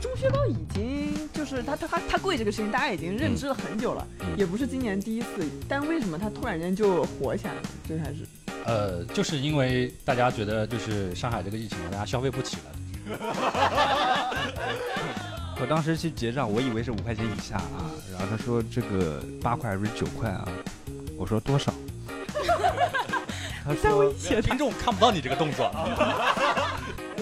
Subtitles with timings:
[0.00, 5.28] 钟薛高已经就是他他他他贵这个事情，大家已经认知了很久了，也不是今年第一次。
[5.68, 7.60] 但为什么他突然间就火起来了？
[7.86, 8.26] 最开始，
[8.64, 12.62] 呃，就是因为大家觉得就是上海这个疫情，大家消费不起了。
[15.60, 20.48] 我当时去结账，我以为是五块钱以下啊，然后他说这个八块还是九块啊？
[21.16, 21.72] 我说多少？
[23.64, 24.12] 他说
[24.42, 25.66] 听众看不到你这个动作。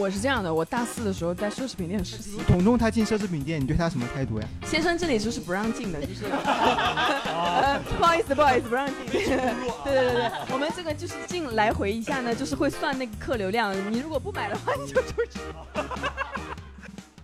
[0.00, 2.38] 我是这样的，我大四的时候在奢侈品店实习。
[2.48, 4.48] 彤彤他进奢侈品店，你对他什么态度呀？
[4.64, 6.24] 先生，这里就是不让进的，就是。
[7.98, 8.96] 不好意思，不好意思，不让进。
[9.12, 15.38] 对对对对，我们这个就是进来回一下呢，就是会算那个客流量，你如果不买的话，你就出去。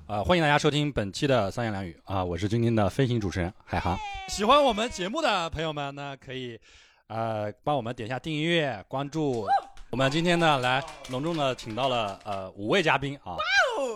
[0.07, 3.97] 啊， 欢迎大家收听本期的三言两语啊，我是今天的飞行主持人海航。
[4.29, 6.61] 喜欢我们节目的朋友们呢，可以
[7.07, 9.47] 呃帮我们点一下订阅、关注。
[9.91, 13.43] 我们今天呢，来隆重的请到了呃五位嘉宾啊，哇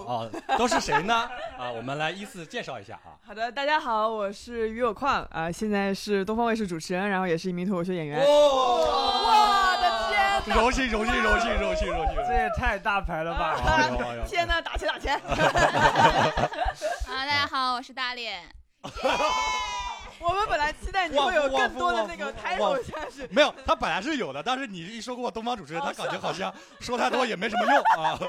[0.06, 1.28] 哦，都是谁呢？
[1.58, 3.18] 啊，我们来依次介绍一下啊。
[3.26, 8.24] 好的，大家好，我是于有矿啊，现在是东方卫视主持人，然后也是一名脱口秀演员。
[8.24, 8.26] 哦
[9.26, 10.56] 我的天！
[10.56, 12.16] 荣幸荣幸荣幸荣幸荣幸！
[12.26, 13.56] 这也太大牌了吧！
[14.26, 15.20] 天哪，打钱打钱！
[17.06, 18.42] 啊，大家好，我是大脸。
[20.20, 28.20] 我们本来期待你会有更多的那个 title，现在是没有，他本来是有的，但是你一说过东方主持人，他感觉好像说太多也没什么用啊。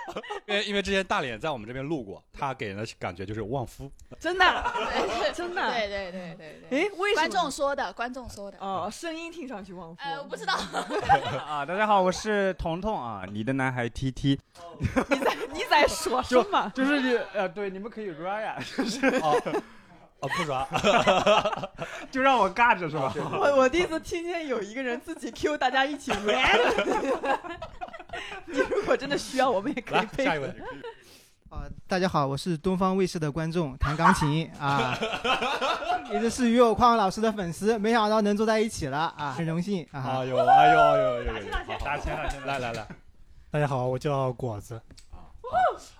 [0.46, 4.74] 因为因为之前大脸在我们这边录过，他给人的感觉就是旺夫，真的，
[5.36, 6.80] 真的，对对对对对。
[6.86, 7.28] 哎，为什么？
[7.28, 8.58] 观众说的，观众说的。
[8.60, 10.02] 哦，声音听上去旺夫。
[10.02, 10.54] 哎，我不知道。
[11.46, 14.40] 啊，大家好，我是彤彤啊，你的男孩 T T。
[14.80, 16.72] 你在你在说什么？
[16.74, 19.22] 就是你呃，对，你们可以 rap 呀，就是。
[20.22, 20.68] 哦，不抓，
[22.12, 23.12] 就让我尬着是吧？
[23.16, 27.50] 我我第一次听见有一个人自己 Q 大家一起 rap。
[28.46, 30.24] 你如果真的需要，我们也可以配。
[30.24, 30.48] 下一位。
[31.50, 34.98] 啊，大家好，我是东方卫视的观众，弹钢琴 啊，
[36.14, 40.20] 一直是于有矿老师的粉丝，没想到能坐在一起了啊，很荣幸啊。
[40.20, 42.88] 哎呦，哎呦，哎呦，打钱，打钱，打钱，打钱，来来来，
[43.50, 44.80] 大家好，我叫果子。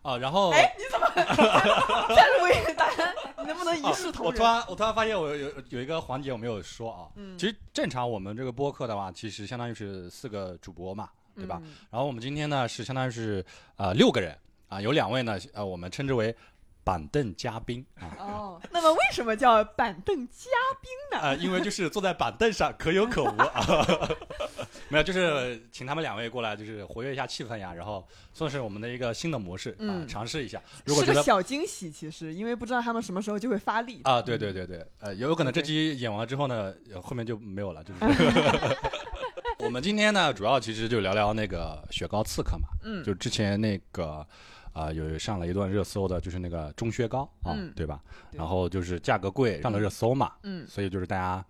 [0.02, 1.08] 啊，然后哎，你怎么
[2.16, 4.34] 再录一大家，你能不能一视同仁？
[4.34, 7.08] 我突然我突然发现我有有一个环节我没有说啊，
[7.38, 11.62] 其实正常我们这个播客的话，其实相当于是四个主播嘛，对吧？
[11.90, 13.46] 然后我们今天呢是相当于是
[13.76, 16.36] 呃六个人啊，有两位呢呃我们称之为。
[16.84, 18.10] 板凳嘉宾啊！
[18.18, 20.50] 哦， 那么为什么叫板凳嘉
[20.82, 21.20] 宾呢？
[21.22, 23.88] 呃，因为就是坐在板凳上可有可无啊。
[24.90, 30.62] 没有，就是请他们两位过来，就是活跃一下气氛呀，然后算是我们的一个新的模式啊，尝试一下。
[30.86, 34.22] 如果是个小惊喜，其实因为不知道他们什么时候就会发力啊。
[34.22, 38.00] 对对对对，呃，有可能这期演完之后呢，后面就没有了，就是。
[39.60, 44.28] 我们今天呢，主要其实就聊聊那个雪糕刺客嘛，嗯，就之前那个。
[44.74, 48.02] 啊，有上了一段热搜的，就是那个钟薛高啊，对吧？
[48.32, 51.46] 然后就是价格贵上了热搜嘛，嗯，所以就是大家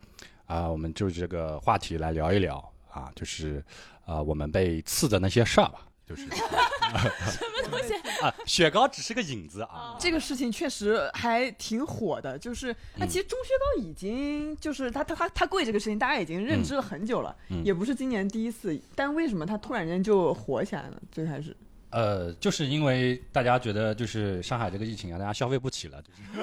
[0.46, 2.58] 啊，我们就这个话题来聊一聊
[2.92, 3.64] 啊，就是
[4.06, 8.34] 啊，我们被刺的那些事儿吧，就是什么东西啊？
[8.46, 21.02] 雪糕只是个引子啊，这个事情确实还挺火的，就是那其实钟薛高已经就是他他他他贵这个事情，大家已经认知了很久了，也不是今年第一次，但为什么他突然间就火起来了？
[21.12, 21.56] 最开始。
[21.92, 26.02] 呃，就是因为大家觉得就是上海这个疫情啊，大家消费不起了。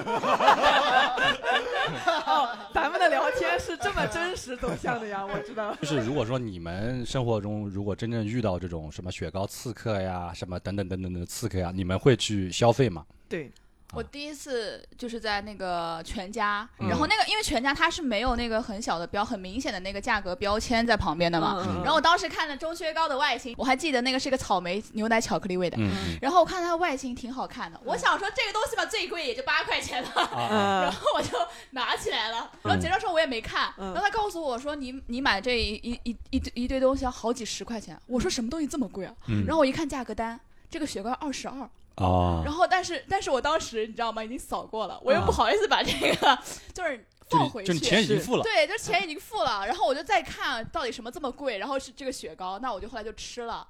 [2.25, 5.75] 哦，咱们的聊天是这么真实走向的呀，我知道。
[5.81, 13.05] 就是如果说你们生活中如果真正遇到这种什么雪糕刺客呀，什么等等等等的刺客呀，你们会去消费吗？
[13.27, 13.51] 对。
[13.93, 25.77] 我第一次就是在那个全家，然后那个因为全家它是没有那个很小的标、很明显的那个价格标签在旁边的嘛，然后我当时看了钟薛高的外形，我还记得那个是个草莓牛奶巧克力味的，
[26.21, 30.11] 然后我看它的外形挺好看的，我想说这个东西吧最贵也就八块钱了，
[30.83, 31.35] 然后我就
[31.71, 39.13] 拿起来了，然后结账时候我也没看，然后他告诉我说你你买这一一一一一堆东西要好几十块钱，我说什么东西这么贵啊？
[39.47, 40.39] 然后我一看价格单，
[40.69, 41.67] 这个雪糕二十二。
[41.99, 44.23] 哦，然后但是但是我当时你知道吗？
[44.23, 46.39] 已经扫过了，我又不好意思把这个
[46.73, 49.67] 就是放回去，就钱已经付了，对，就钱已经付了。
[49.67, 53.67] 然后我就再看到底什么这么贵，然后是这个雪糕，那我就后来就吃了。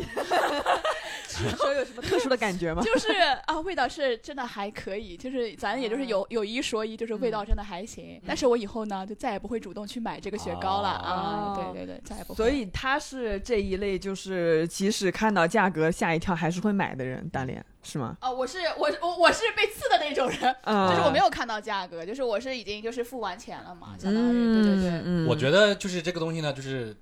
[1.44, 2.82] 你 说有什么特殊的感觉吗？
[2.82, 3.10] 就是
[3.46, 8.20] 啊，味道是真的还可以，就是咱也就是有有一说一，就是味道真的还行。
[8.26, 11.54] 但是我以后呢，就再也不会主动去买这个雪糕了啊！
[11.56, 12.36] 对对对，再也不会。
[12.36, 18.16] 所以他是这一类，就是即使看到价格吓一跳还是会买的人，大脸是吗？
[18.20, 25.26] 啊，我是我我我是被刺的那种人，就是我没有看到价格，就是我是已经就是付完钱了嘛，相当于对对对。
[25.26, 26.94] 我觉得就是这个东西呢，就是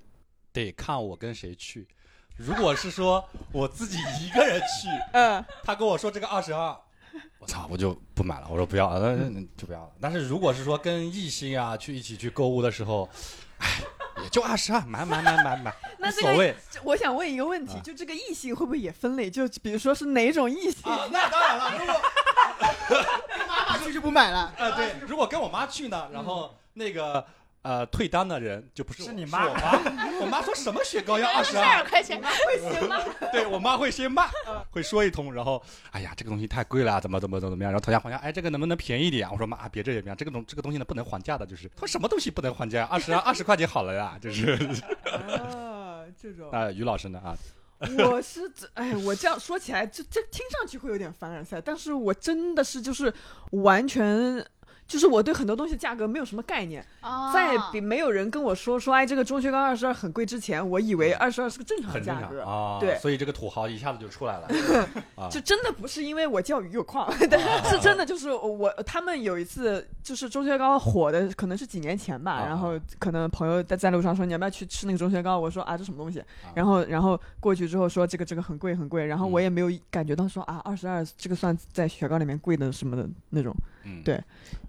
[0.53, 1.85] 得看我跟谁去。
[2.37, 6.75] 如果是说我自己一个人去，嗯，他跟我说这个二十二，
[7.39, 8.47] 我操，我就不买了。
[8.49, 9.91] 我说不要，那那就不要了。
[10.01, 13.07] 但是如果是说跟异性啊去一起去购物的时候，
[13.59, 13.67] 哎，
[14.23, 16.55] 也就二十二，买买买买买， 那这个无所谓。
[16.83, 19.29] 我想问一个问题，啊就这个异性会不会也分类？
[19.29, 20.91] 就比如说是哪种异性？
[20.91, 22.01] 啊， 那当然了，如果
[23.47, 24.51] 妈妈去就不买了。
[24.57, 27.23] 啊对，如果跟我妈去呢，然后那个
[27.63, 30.19] 呃退单的人就不是我是你妈我妈。
[30.21, 31.83] 我妈说什么雪糕要二十二二？
[31.83, 32.97] 块钱，会行吗？
[33.31, 34.29] 对我妈会先骂，
[34.71, 35.61] 会说一通，然后
[35.91, 39.29] 哎呀这个东西太贵了，怎么怎么怎么怎么样，然后讨价还价，哎这个能不能便宜点？
[39.31, 42.85] 我说妈别这样，这个东这个东西呢不能还价的，就是他说什么东西不能还价？
[42.85, 44.51] 二十二十块钱好了呀，就是
[45.11, 46.49] 啊，这种。
[46.53, 47.37] 啊于老师呢啊，
[47.99, 53.13] 我是这，哎，我这样说起来，这这听上去会有点凡尔赛，但是我真的是就是
[53.51, 54.43] 完全。
[54.91, 62.97] 就是我对很多东西价格没有什么概念，啊在比没有人跟我说说哎这个中学糕二十二很贵之前，我以为二十二是个正常的价格，常啊，对。
[62.99, 64.47] 所以这个土豪一下子就出来了
[65.15, 65.29] 啊。
[65.29, 76.25] 就真的不是因为我教育有矿，但是真的就是我他们有一次就是中学高火的，可能是几年前吧，啊然后可能朋友在在路上说你要不要去吃那个中学高，我说啊这什么东西，啊。
[76.55, 79.41] 然后然后过去之后说这个这个很贵很贵，然后我嗯。
[79.41, 84.21] 也没有感觉到说啊二十二这个算在雪糕里面贵的什么的那种，嗯对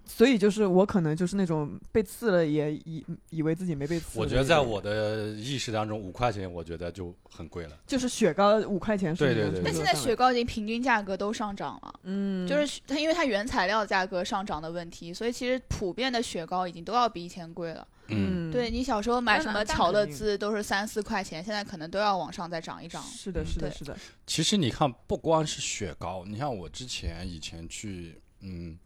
[0.05, 4.19] 所以就是我可能就是那种被刺了也以以为自己没被刺。
[4.19, 7.77] 我觉得在我的意识当中，五块钱我觉得就很贵了。
[7.87, 11.99] 就是雪糕五块钱是对对对但现在雪糕已经平均价格都上涨了。
[12.03, 17.87] 嗯就是它，因为它原材料价格上涨的问题，所以其实普遍的雪糕已经都要比以前贵了。
[18.09, 23.01] 嗯，对你小时候买什么巧乐兹都是三四块钱，现在可能都要往上再涨一涨。
[23.01, 28.77] 是的是的是的，其实你看，不光是雪糕，你像我之前以前去，嗯，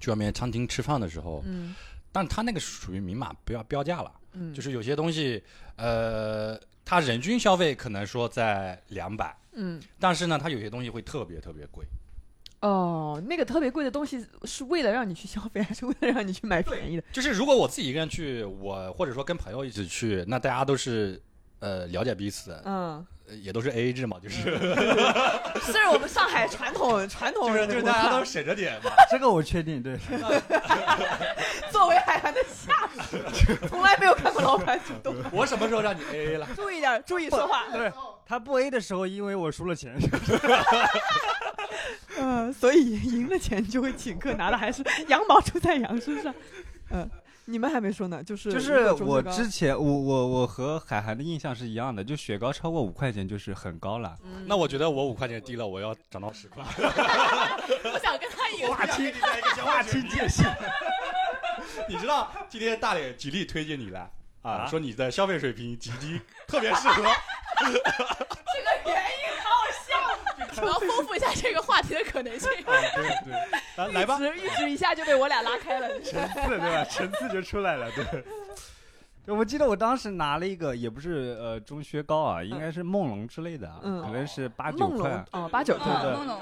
[0.00, 1.74] 去外面餐厅吃饭的时候，嗯
[2.12, 5.42] 但他那个属于明码标标价了，嗯就是有些东西，
[5.76, 9.78] 呃，他人均消费可能说在两百，嗯。
[10.00, 11.84] 但是呢，他有些东西会特别特别贵。
[12.60, 17.02] 哦，那个特别贵的东西是为了让你去消费， 还是为了让你去买便宜的？
[17.12, 21.20] 就是如果我自己一个人去，我或者说跟朋友一起去，那大家都是
[21.58, 23.06] 呃了解彼此，嗯，呃
[23.42, 24.42] 也都是 A A 制嘛，就是
[25.62, 28.90] 虽然我们上海传统传统就是就是大家都省着点嘛。
[29.10, 29.98] 这个我确定，对。
[31.70, 33.18] 作为海涵的下属，
[33.68, 35.14] 从来没有看过老板主动。
[35.32, 36.46] 我什么时候让你 A A 了？
[36.54, 37.64] 注意点，注意说话。
[37.72, 37.92] 对，
[38.26, 39.94] 他不 A 的时候，因为我输了钱。
[42.18, 46.34] 嗯，所以赢了钱就会请客，拿的还是羊毛出在羊身上。
[46.90, 47.08] 嗯，
[47.48, 54.16] 你们还没说呢，就是就是我之前，我我我和海涵的印象是一样的，就雪糕超过五块钱就是很高了。
[54.46, 56.64] 那我觉得我五块钱低了，我要涨到十块。
[56.76, 59.12] 我想跟他一个划清
[59.64, 60.46] 划清界限。
[61.88, 64.10] 你知道今天大脸极力推荐你来
[64.42, 67.04] 啊，啊说你的消费水平极低，特别适合。
[67.58, 67.78] 这个
[68.86, 69.48] 原因好
[70.56, 72.50] 笑，我要丰富一下这个话题的可能性。
[72.64, 72.64] 对
[73.24, 73.34] 对，
[73.76, 74.18] 来 来吧。
[74.18, 75.88] 只一指一下就被我俩拉开了。
[76.00, 76.84] 层次对吧？
[76.84, 78.24] 层次就出来了，对。
[79.24, 85.24] 对我记得我当时拿了一个，也不是呃中靴高啊，应该是梦龙之类的啊，嗯可能是八九块。
[85.32, 86.40] 哦，八九块对梦龙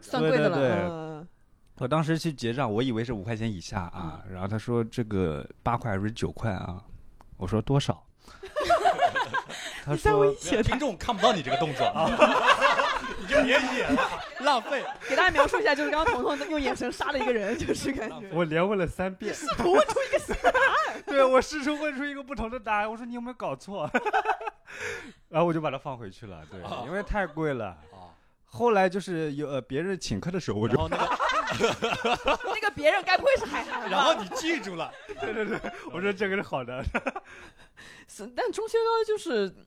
[0.00, 0.88] 算贵的对对对了。
[0.90, 1.28] 嗯
[1.78, 6.82] 我当时去结账，我以为是五块钱以下啊，然后他说这个八块还是九块啊？
[7.36, 8.02] 我说多少？
[9.84, 12.08] 他说听，众看不到你这个动作啊，
[13.26, 14.84] 你就别演了，浪费。
[15.08, 18.28] 给大家描述一下，就是刚刚彤彤用眼神杀了一个人，就是感觉。
[18.32, 21.02] 我连问了三遍，我问出一个答案。
[21.06, 23.90] 对我试图问出一个不同的答案，我说你有没有搞错？
[25.28, 27.66] 然后我就把它放回去了，对，因为太贵了。
[27.66, 28.14] 啊，
[28.44, 31.18] 后来就是有呃别人请客的时候，我就那个，
[32.44, 33.86] 那个别人该不会是海涵吧？
[33.90, 35.58] 然后你记住了，对对对
[35.92, 36.82] 我说这个是好的，
[38.08, 39.64] 是，但中薛高就是你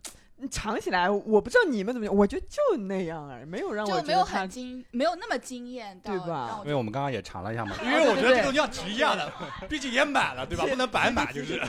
[0.48, 9.32] 尝起来，我不知道你们怎么样，我觉得就那样而已，没有让我就没有很惊，没有那么惊艳到对吧因为我们刚刚也尝了一下嘛，因为我觉得对这个东西要提一下的，
[9.68, 10.66] 毕竟也买了，对吧？
[10.66, 11.60] 不能白买，就是。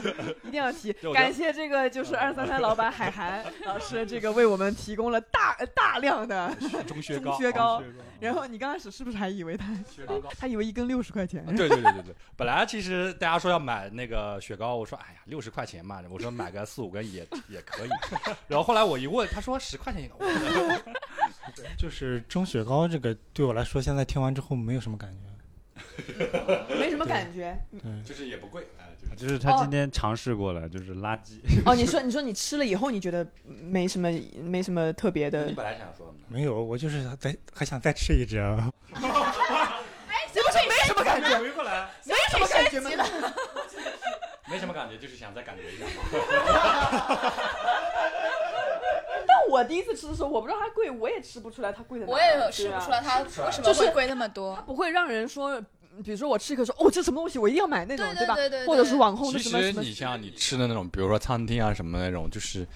[0.45, 6.55] 一定要提感谢这个就是二三三老板海涵 老师，这个为我们提供了大大量的。
[6.87, 7.83] 中薛高，中薛高
[8.21, 9.67] 然后你刚开始是不是还以为他。
[10.39, 11.45] 他以为一根六十块钱？
[11.57, 17.89] 对对对对对，本来其实大家说要买那个雪糕，我说哎呀六十块钱嘛，我说买个四五根也也可以。
[18.49, 20.15] 然后后来我一问，他说十块钱一个，
[21.77, 25.19] 就是蒸雪糕这个对我来说，现在听完之后没有什么感觉。
[26.79, 27.57] 没什么感觉。
[27.73, 28.87] 对，就是也不贵，哎，
[29.17, 31.39] 就是他今天尝试过了，就是垃圾。
[31.65, 34.11] 哦，你说你说你吃了以后，你觉得没什么
[34.43, 38.71] 没什么特别的你，本来想说没有，我就是再还想再吃一只啊。
[40.33, 42.91] 这不是没什么感觉，回过来，没什么感觉吗？
[44.49, 45.85] 没什么感觉，就是想再感觉一下
[49.51, 52.13] 我第一次吃的时候，我不知道它贵，我也吃不出来它贵的哪。
[52.13, 54.63] 我也有吃不出来它为什么就是会贵那么多它。
[54.63, 55.61] 不会让人说，
[56.05, 58.61] 比如说我吃一口说，哦，这什么东西，我一定要买那种，对吧对对？
[58.61, 59.83] 对或者是网红其的什么什么。
[59.83, 62.67] 实你像你吃的那种，比如说餐厅啊什么那种，就是，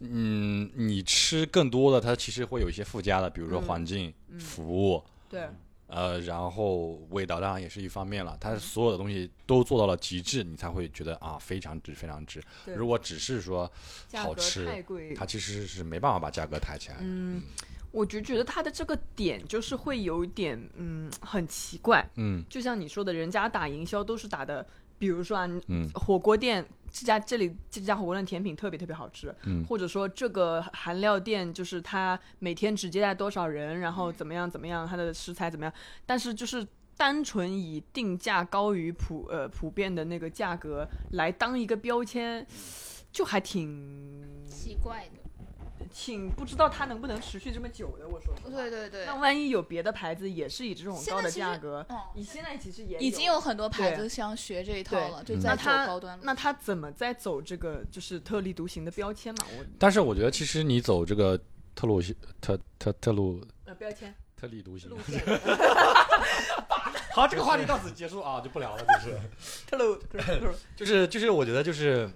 [0.00, 5.48] 嗯，你吃更多的，它其实会有一些附加的，比如说嗯环境、嗯服务，对，
[5.94, 8.34] 呃，然后味道当然也是一方面了。
[8.40, 12.42] 它所有的东西都做到了极致，你才会觉得啊非常值，非常值。
[12.74, 13.70] 如果只是说
[14.14, 14.66] 好吃，
[15.14, 17.02] 它其实是没办法把价格抬起来的。
[17.04, 17.42] 嗯，
[17.90, 24.66] 我就觉得它的这个点就是会有一点嗯很奇怪，嗯就像你说的，人家打营销都是打的，
[24.98, 35.72] 比如说啊，嗯火锅店这家这里这家火锅店甜品特别特别好吃，嗯或者说这个韩料店就是它每天只接待多少人，然嗯后怎么样怎么样，它的食材怎么样，
[36.06, 36.64] 但是就是。
[36.94, 42.46] 单纯以定价高于普呃普遍的那个价格来当一个标签，
[43.10, 45.21] 就还挺奇怪的，
[45.92, 48.08] 挺不知道它能不能持续这么久的。
[48.08, 56.24] 我说实话对对对那，万一有别的牌子也是以这种高的价格，嗯，你现在其实也已经有很多牌子想学这一套了，就嗯在走那他高端路。
[56.24, 59.46] 那他怎么在走这个就是特立独行的标签嘛？
[59.58, 61.38] 我但是我觉得其实你走这个
[61.74, 62.00] 特鲁
[62.40, 64.90] 特特特鲁呃标签特立独行
[67.14, 69.20] 好，这个话题到此结束啊，就不聊了，就是。
[69.66, 72.10] 特路特路就 是就是，我觉得就是，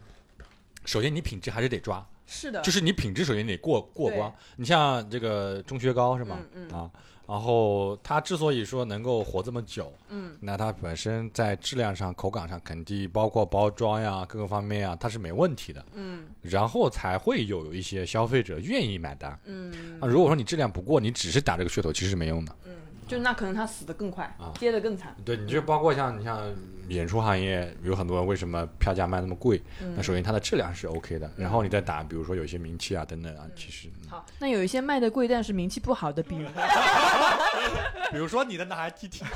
[0.86, 4.32] 首先你品质还是得抓，是的，就是你品质首先得过过关。
[4.56, 6.38] 你像这个钟薛高是吗？
[6.54, 6.90] 嗯嗯啊，
[7.26, 15.84] 然后它之所以说能够活这么久，嗯那它本身在质量上、口感上，肯定包括包装呀各个方面啊，它是没问题的。
[15.94, 19.38] 嗯然后才会有一些消费者愿意买单。
[19.44, 22.56] 嗯啊，如果说你质量不过，你只是打这个噱头，其实是没用的。
[22.64, 22.72] 嗯，
[23.06, 25.14] 就那可能他死的更快啊，跌的更惨。
[25.24, 26.42] 对，你就包括像你像
[26.88, 29.62] 演出行业，有很多人为什么票价卖那么贵？
[29.80, 29.94] 嗯。
[29.96, 34.08] 那首先它的质量是 OK 的，然后你再打，比如说有些名气啊等等啊，其实，嗯。
[34.10, 36.46] 好，那有一些卖的贵但是名气不好的，比如？
[38.10, 39.24] 比如说你的男孩 T T。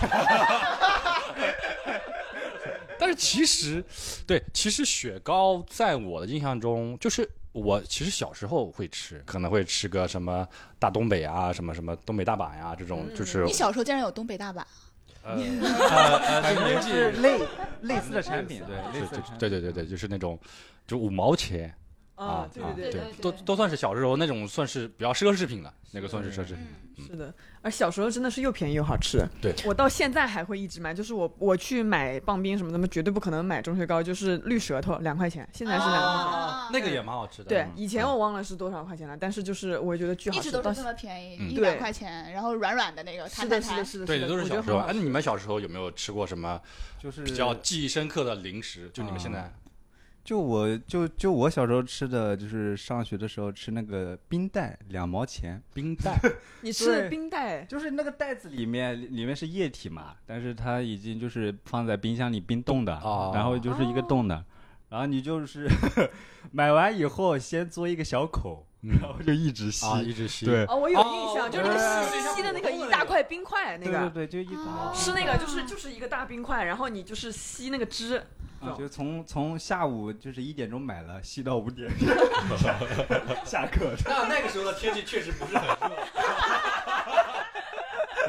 [2.99, 3.83] 但是其实，
[4.27, 10.47] 对，其实雪糕在我的印象中，就是我其实小时候会吃，可能会吃个什么
[10.79, 14.67] 大东北啊，什么什么东北大板呀、这种，就是你小时候竟然有东北大板，
[15.25, 17.41] 呃呃呃，就年纪是类
[17.83, 19.23] 类似的产品，对，类对似的。
[19.39, 20.39] 对对对对，就是那种
[20.87, 21.75] 就五毛钱
[22.15, 26.59] 啊，对啊对对都都算是小时候那种算是比较奢侈品了，那个算是奢侈品。
[26.99, 29.27] 嗯，是的，而小时候真的是又便宜又好吃。
[29.41, 36.41] 对我到现在还会一直买，就是我我去买棒冰什么的，绝对不可能买钟薛高，就是绿舌头两块钱，现在是两块钱。
[36.41, 37.49] 啊那个也蛮好吃的。
[37.49, 43.85] 对嗯，以前我忘了是多少块钱了，但是就是我觉得巨好吃，到一直都是这么便宜，嗯一百块钱，然后软软的那个是的，是的，弹弹弹。
[43.85, 44.79] 是的，对，的都是小时候。
[44.79, 46.61] 哎，你们小时候有没有吃过什么
[46.99, 48.89] 就是比较记忆深刻的零食？
[48.95, 49.51] 就你们现在啊
[50.23, 56.19] 就我就就我小时候吃的，就是上学的时候吃那个冰袋，两毛钱，冰袋，
[56.63, 64.45] 你吃的冰袋，就是那个袋子里面里面是液体嘛，但是它已经就是放在冰箱里冰冻的，哦然后就是一个冻的，
[64.91, 65.67] 然后你就是
[66.53, 70.47] 买完以后先嘬一个小口，然后就一直吸，啊，一直吸。
[70.47, 70.65] 对。
[70.67, 71.79] 哦，我有印象，哦就是那个
[72.11, 72.21] 对。
[72.21, 74.09] 细细的那个一大块冰块，那个。
[74.11, 74.93] 对对对，就一哦。
[74.95, 78.25] 是那个，就是就是一个大冰块，然后你就是吸那个汁。
[78.61, 81.91] 啊，就从从下午就是一点钟买了，吸到五点。
[83.45, 83.95] 下课。
[84.05, 85.97] 那那个时候的天气确实不是很热。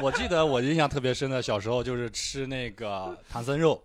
[0.00, 3.80] 我记得我印象特别深的，小时候就是吃那个唐僧肉，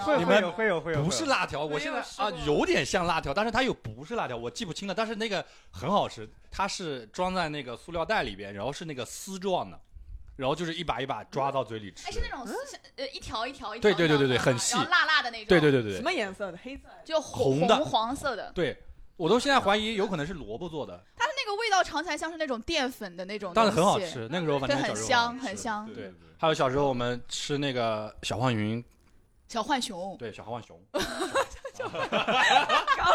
[0.00, 4.94] 会你们有会有会有，不是辣条，我现在啊有点像辣条，但是它又不是辣条，我记不清了。
[4.94, 9.78] 但是那个很好吃，它是装在那个塑料袋里边，然后是那个丝状的，
[10.36, 12.12] 然后就是一把一把抓到嘴里吃哎，。
[12.12, 12.56] 是那种像
[12.96, 15.46] 呃一条一条一条对对对对对很细辣辣的那种。
[15.48, 16.58] 对对对对对什么颜色的？
[16.62, 16.82] 黑色。
[17.04, 18.76] 就红的红黄色的，对，
[19.16, 23.98] 我都现在怀疑有可能是萝卜做的，它的那个味道尝起来像是那种淀粉的那种，但是很好。
[24.00, 24.28] 吃。
[24.30, 25.88] 那个时候反，正很香，很香。
[25.94, 28.84] 对，还有小时候我们吃那个小浣熊，
[29.48, 31.00] 小浣熊，对，小浣熊，刚
[31.90, 31.98] 刚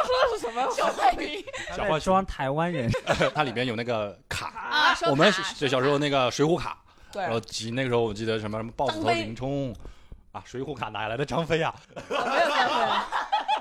[0.03, 0.67] 说的是什么？
[0.71, 2.89] 小浣熊小浣熊，台湾人，
[3.35, 6.77] 它里边有那个卡，我们卡对小时候那个水浒卡，
[7.11, 9.71] 对然后集那个时候我记得什么什么豹子头林冲
[10.31, 11.73] 啊，水浒卡哪来的张飞啊？
[12.09, 12.83] 没有张飞。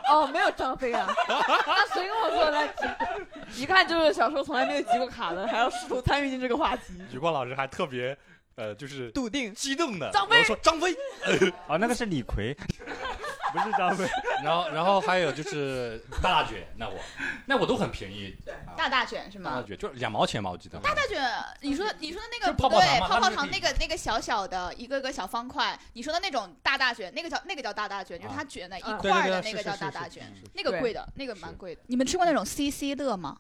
[0.09, 1.07] 哦，没有张飞啊？
[1.29, 3.63] 那谁跟我说来集？
[3.63, 8.17] 一看就是小时候从来没有集过卡的，还要试图参与进这个话题，余光老师还特别
[8.57, 9.55] 呃，就是笃定。
[9.55, 10.95] 激动的，张飞说张飞，
[11.69, 12.55] 啊，那个是李逵，
[13.53, 14.07] 不是张飞。
[14.43, 16.99] 然后然后还有就是大大卷，那我
[17.47, 18.37] 那我都很便宜，
[18.77, 19.51] 大大卷是吗？
[19.51, 20.79] 大大卷就是两毛钱吧，我记得。
[20.81, 21.23] 大大卷，
[21.61, 31.83] 你说的你说的那个不对，泡泡糖那个那个小小的一个个小方块，你说的那种大大卷，那个叫那个叫大大卷，就是啊它卷的一嗯块的那个叫大大卷，那个贵的，那个蛮贵的。
[31.87, 33.39] 你们吃过那种 CC 乐吗？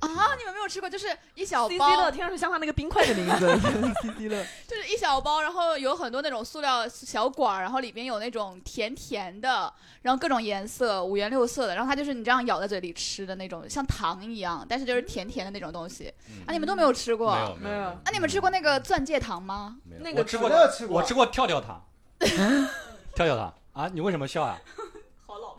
[0.00, 3.46] 啊，你们没有吃过，就是一小 C C 包乐，听上去像他那个冰块的名字。
[4.02, 16.12] C C 乐，就是一小包，然后有很多那种塑料小管儿，然后里边有那种甜甜的，然后各种颜色，五颜六色的，然后它就是你这样咬在嘴里吃的那种，像糖一样，但是就是甜甜的那种东西。
[16.46, 17.34] 啊，你们都没有吃过？
[17.34, 19.76] 没有没有啊，你们吃过那个钻戒糖吗？
[19.84, 20.48] 没有那个我吃过
[20.88, 21.84] 我吃过跳跳糖，
[23.14, 23.90] 跳跳糖啊！
[23.92, 24.58] 你为什么笑呀？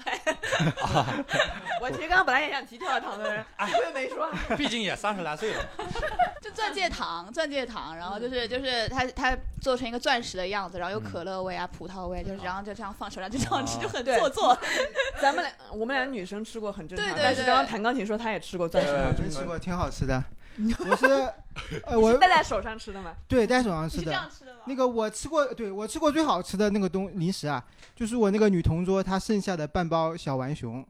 [1.81, 4.29] 我其实刚刚本来也想提跳跳糖的人，我也没说。
[4.57, 5.63] 毕竟也三十来岁了。
[6.41, 11.11] 就钻戒糖，钻戒糖，然后就是就是它它做成一个钻石的样子，然后有嗯。
[11.11, 14.17] 可乐味啊、葡萄味，就是然后就这样放手上就这样吃，就很对。
[14.17, 14.57] 做作。
[15.21, 20.23] 咱们俩，我们俩女生吃过很正常，对对对但是刚刚弹钢琴说她也吃过钻石糖，真吃过，挺好吃的。
[20.89, 21.05] 我是，
[21.85, 23.13] 呃，我戴在手上吃的吗？
[23.27, 24.29] 对戴手上吃的是这样。
[24.29, 24.59] 吃的吗？
[24.65, 27.63] 那个我吃过，对我吃过最好吃的那个东零食啊，
[27.95, 30.85] 就是我那个女同桌她剩下的半包小浣熊，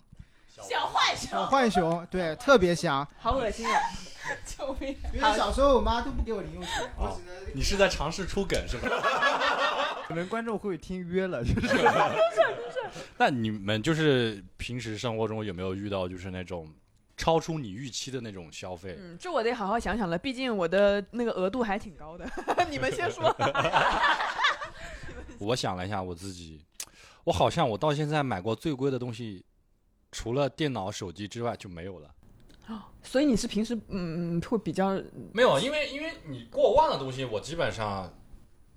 [0.49, 3.07] 小浣熊小，浣熊，对，特别香。
[3.19, 3.79] 好恶心啊！
[4.45, 4.95] 救命！
[5.13, 8.87] 因为小时候我妈都不给我零用钱，我只能你是在尝试出梗是吧？
[10.07, 11.67] 可能观众会听约了，就是
[13.17, 16.67] 那你们就是平时生活中有没有遇到就是那种
[17.21, 18.97] 超出你预期的那种消费？
[18.99, 22.27] 嗯，这我得好好想想了，毕竟我的那个额度还挺高的。
[22.67, 23.31] 你们先说。
[25.37, 26.59] 我想了一下我自己，
[27.23, 29.45] 我好像我到现在买过最贵的东西，
[30.11, 32.09] 除了电脑、手机之外就没有了。
[32.67, 34.99] 哦所以你是平时嗯会比较
[35.31, 38.11] 没有，因为因为你过万的东西，我基本上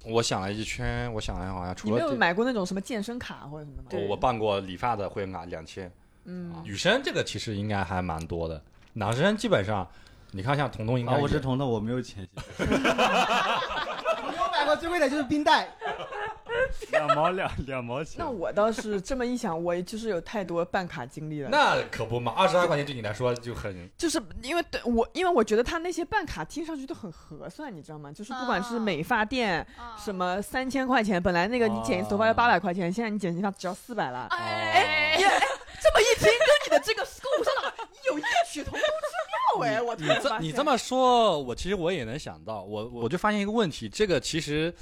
[0.05, 4.05] 我想了一圈，我想了一下，好像除你没有买过那种什么健身卡或者什么的吗？
[4.05, 5.91] 我我办过理发的会员卡两千，
[6.25, 8.63] 嗯，女生这个其实应该还蛮多的，
[8.95, 9.87] 男生基本上，
[10.33, 12.27] 你看像彤彤应该啊，我是彤彤，我没有钱，
[12.59, 12.65] 我
[14.53, 15.69] 买过最贵的就是冰袋，
[16.91, 18.29] 两毛两两毛钱那。
[18.29, 21.49] 我倒是这么一想，我就是有太多办卡经历了。
[21.51, 28.11] 那可不嘛，二十二块钱对你来说就很就是因为对我，因为我觉得他那些办卡听上去都很合算，你知道吗？
[28.11, 34.27] 就是不管是美发店，啊什么三千块钱，本来那个你剪一次头发要八百块钱，现在你剪一次发只要四百了。
[34.31, 35.41] 哎，哎，
[35.85, 37.71] 这么一听，跟你的这个购物上脑
[38.07, 39.83] 有异曲同工之妙哎！
[39.83, 44.75] 我突你这你这么说，我其实我也能想到，我我就发现一个问题，这个其实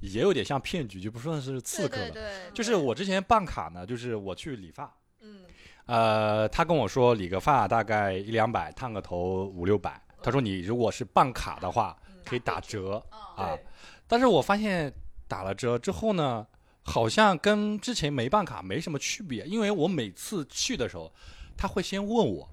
[0.00, 2.10] 也有点像骗局，就不算是刺客了。
[2.10, 5.44] 对对对，就是我之前办卡呢，就是我去理发，嗯，
[5.84, 10.02] 呃，他跟我说理个发大概一两百，烫个头五六百。
[10.22, 13.58] 他说你如果是办卡的话，可以打折嗯啊。
[14.06, 14.90] 但是我发现
[15.28, 16.46] 打了折之后呢，
[16.88, 21.12] 好像跟之前没办卡没什么区别，因为我每次去的时候，
[21.54, 22.48] 他会先问我，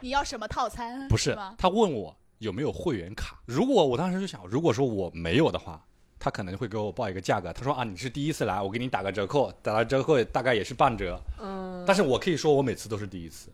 [0.00, 1.08] 你要什么套餐？
[1.08, 1.56] 不是吗？
[1.58, 3.42] 他问我有没有会员卡。
[3.46, 5.84] 如果我当时就想，如果说我没有的话，
[6.20, 7.52] 他可能会给我报一个价格。
[7.52, 11.20] 他说啊，你是第一次来，我给你打个折扣，打了折扣大概也是半折。
[11.40, 13.50] 嗯但是我可以说我每次都是第一次。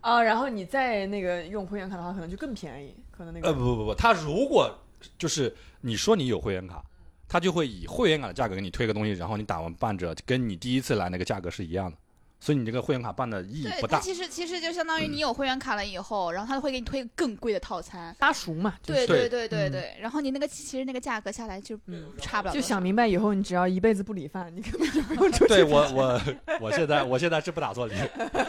[0.00, 4.76] 啊，然后你再那个用会员卡的话，可能就更便宜，可能那个呃，不不不不，他如果
[5.16, 6.82] 就是你说你有会员卡，
[7.28, 11.96] 他就会以会员卡的价格给你推个东西，然后你打完半折，跟你第一次来那个价格是一样的。
[12.40, 13.98] 所以你这个会员卡办的意义，不大。
[13.98, 18.14] 它其实其实就相当于你有会员卡了以后，然后他会给你推更贵的套餐。
[18.20, 25.48] 拉熟嘛，就是对对对对对对，然后你那个其实那个价格下来就嗯差不了就想明白以后，你只要一辈子不理发，你根本就不用出去。
[25.48, 26.20] 对我我
[26.62, 27.94] 我现在我现在是不打算理。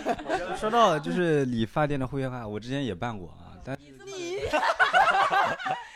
[0.55, 3.75] 说到就是理发店的会员卡，我之前也办过啊，但
[4.19, 4.41] 你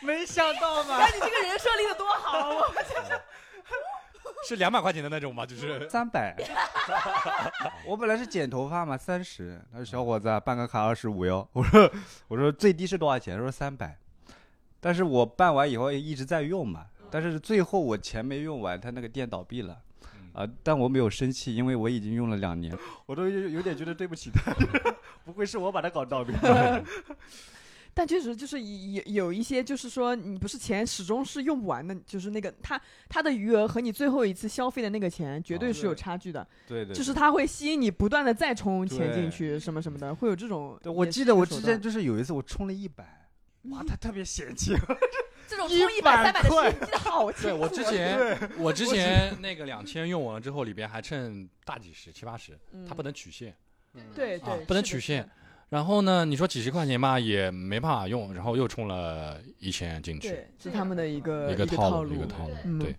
[0.06, 5.44] 没想到吧那你这个人设立的多好，我是 是两百块钱的那种吗？
[5.44, 6.34] 就是三百。
[7.86, 9.60] 我本来是剪头发嘛，三十。
[9.70, 11.46] 他说小伙子啊，办个卡二十五哟。
[11.52, 11.90] 我说
[12.28, 13.36] 我说最低是多少钱？
[13.36, 13.98] 他说三百。
[14.80, 19.78] 但是我办完以后一直在用嘛，但是最后我钱没用完，他那个店倒闭了。
[20.34, 20.44] 啊！
[20.64, 24.52] 但我没有生气，因为我已经用了两年，我都有有点觉得对不起他，
[25.24, 26.84] 不会是我把他搞倒闭的。
[27.94, 40.76] 但确实就是有有一些，就是说你不是钱始终是用不完的，就是那个他他的余额和你最后一次消费的那个钱绝对是有差距的，对对，就是他会吸引你不断的再充钱进去，什么什么的，会有这种。
[40.82, 43.28] 对我记得我之前就是有一次我充了一百，
[43.70, 44.74] 哇，他特别嫌弃，
[45.46, 47.46] 这种充一百三百的块事，记得好清楚。
[47.48, 53.52] 对我之前我之前那个两千用完了之后，里边还剩大几十七八十，嗯它不能取现。
[53.94, 55.30] 啊对对，不能取现。
[55.68, 62.94] 然后呢，你说几十块钱吧，也没办法用，然后又充了一千进去，对，是他们的一个一个套路，一个套路，嗯对，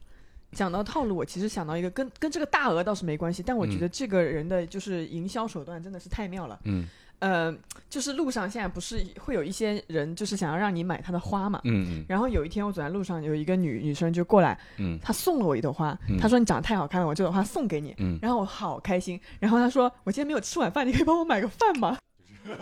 [0.51, 6.59] 讲到套路，我其实想到一个跟跟这个大额倒是没关系，但我觉嗯得这个人的就是营销手段真的是太妙了。
[6.65, 6.85] 嗯
[7.19, 7.51] 呃，
[7.89, 11.61] 就是路上现在不是会有一些人就是想要让你买他的花嘛。
[11.63, 17.95] 嗯嗯然后有一天我走在路上，有一个女女生就过来，嗯她送了我一朵花，嗯她说你长得太好看了，我这朵花送给你。
[17.99, 21.97] 嗯，然后我好开心，然后她说我今天没有吃晚饭，你可以帮我买个饭吗？
[22.45, 22.55] 懂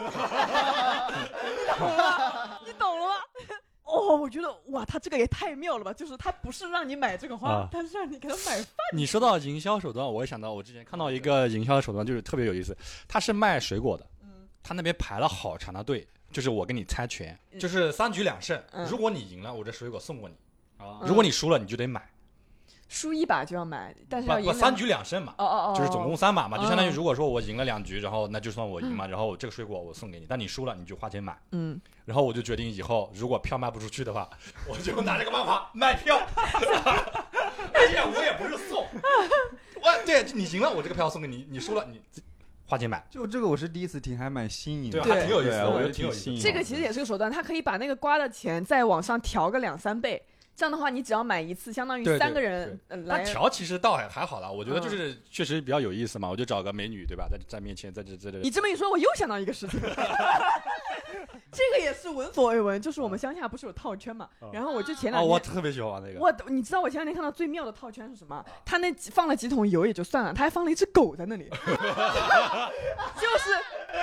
[1.88, 2.60] 了吗？
[2.65, 3.13] 你懂了吗？
[3.84, 5.93] 哦，我觉得哇，他这个也太妙了吧！
[5.93, 8.65] 就是他不是让你买这个花，啊他是让你给他买饭。
[8.93, 12.76] 你说到营销手段，我也想到我之前看到一个营销的手段，就是特别有意思。
[13.08, 18.60] 他是卖水果的，嗯他那边排了好长的队，就是我跟你猜拳，嗯就是三局两胜。
[18.72, 20.36] 嗯如果你赢了，我这水果送过你；
[20.84, 22.10] 啊如果你输了，你就得买。
[22.89, 25.34] 输一把就要买，但是不不，要赢三局两胜嘛。
[25.38, 31.38] 哦哦哦，就是总共三把嘛，就相当于哦如果说我赢了两局，然后那就算我赢嘛，然后这个水果我送给你，但你输了你就花钱买。
[31.52, 34.30] 嗯，然后我就决定以后如果票卖不出去的话，
[34.67, 36.19] 我就拿这个办法卖票。
[37.74, 38.86] 而且我也不是送，
[39.82, 42.00] 我对你赢了，我这个票送给你，你输了你
[42.65, 43.04] 花钱买。
[43.10, 46.43] 就这个我是第一次听，还蛮新颖的，对还挺有意思的对我觉得挺有意思新颖的。
[46.43, 50.22] 这个其实也是个手段，他可以把那个瓜的钱再往上调个两三倍。
[50.55, 53.23] 这样的话，你只要买一次，相当于三个人呃那来。
[53.23, 59.79] 调其实倒还还好啦，我觉得嗯就是确实比较有意思嘛，我就找个美女对吧，在在面前在这在这你这么一说，我又想到一个事情，
[61.51, 65.29] 这个也是闻所未闻，就是我们乡下不是有套圈嘛，然后我就前啊，两天。
[65.29, 66.19] 我特别喜欢玩那个。
[66.19, 68.43] 我你知道我前两天看到最妙的套圈是什么？
[68.63, 71.49] 他那放了几桶油也就算了，他还放了一只狗在那里，
[73.19, 73.49] 就是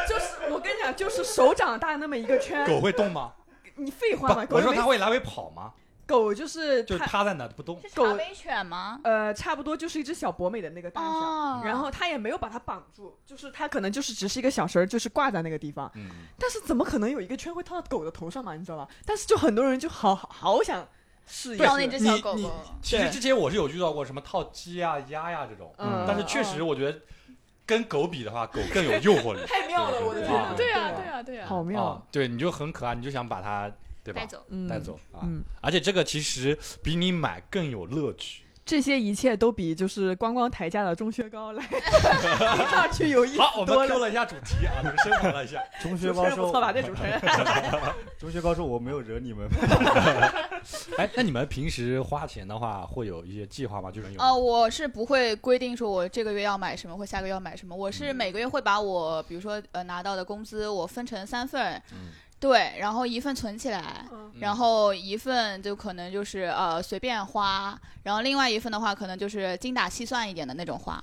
[0.08, 2.66] 就是我跟你讲，就是手掌大那么一个圈。
[2.66, 3.32] 狗会动吗？
[3.76, 5.72] 你废话嘛，不，我说它会来回跑吗？
[6.10, 7.80] 狗就是就趴在那不动。
[7.80, 8.98] 是狗茶杯犬吗？
[9.04, 15.90] 呃，差不多就是一只小博美的那个大小，哦然后它也没有把它绑住，就是它可能就是只是一个小绳儿，就是挂在那个地方。
[15.94, 18.54] 嗯，但是怎么可能有一个圈会套到狗的头上嘛？
[18.54, 18.88] 你知道吧？
[19.06, 20.86] 但是就很多人就好好想
[21.26, 26.98] 试一那只小狗狗，其实对之前我是有遇到过什么套鸡呀、鸭呀这种，嗯但是确实我觉得
[27.64, 29.40] 跟狗比的话，狗更有诱惑力。
[29.46, 30.54] 太妙了，我的天哪！
[30.56, 33.70] 对啊，对啊，对啊，好妙啊，，对，你就很可爱，你就想把它
[34.12, 34.44] 对吧带走。
[34.48, 35.20] 嗯带走啊。
[35.22, 38.42] 嗯，而且这个其实比你买更有乐趣。
[38.62, 44.08] 这些一切都比就是观光台价的钟薛高来 听上去有意思好，我们 Q 多了。
[44.08, 45.60] 一下主题啊，就是升华了一下。
[45.82, 46.70] 钟薛高说不错吧？
[46.72, 47.20] 这主持人。
[48.16, 49.48] 钟薛高说我没有惹你们，
[50.98, 53.90] 哎，那你们平时花钱的话，会有一些计划吗？
[53.90, 64.32] 就是有呃，我是不会规定说我这个月要买什么或下个月要买什么，我是每个月会把我比如说呃拿到的工资我分成三份，嗯对，然后一份存起来，嗯。
[64.40, 71.02] 然后一份就可能就是呃随便花，然后另外一份的话可能就是精打细算一点的那种花。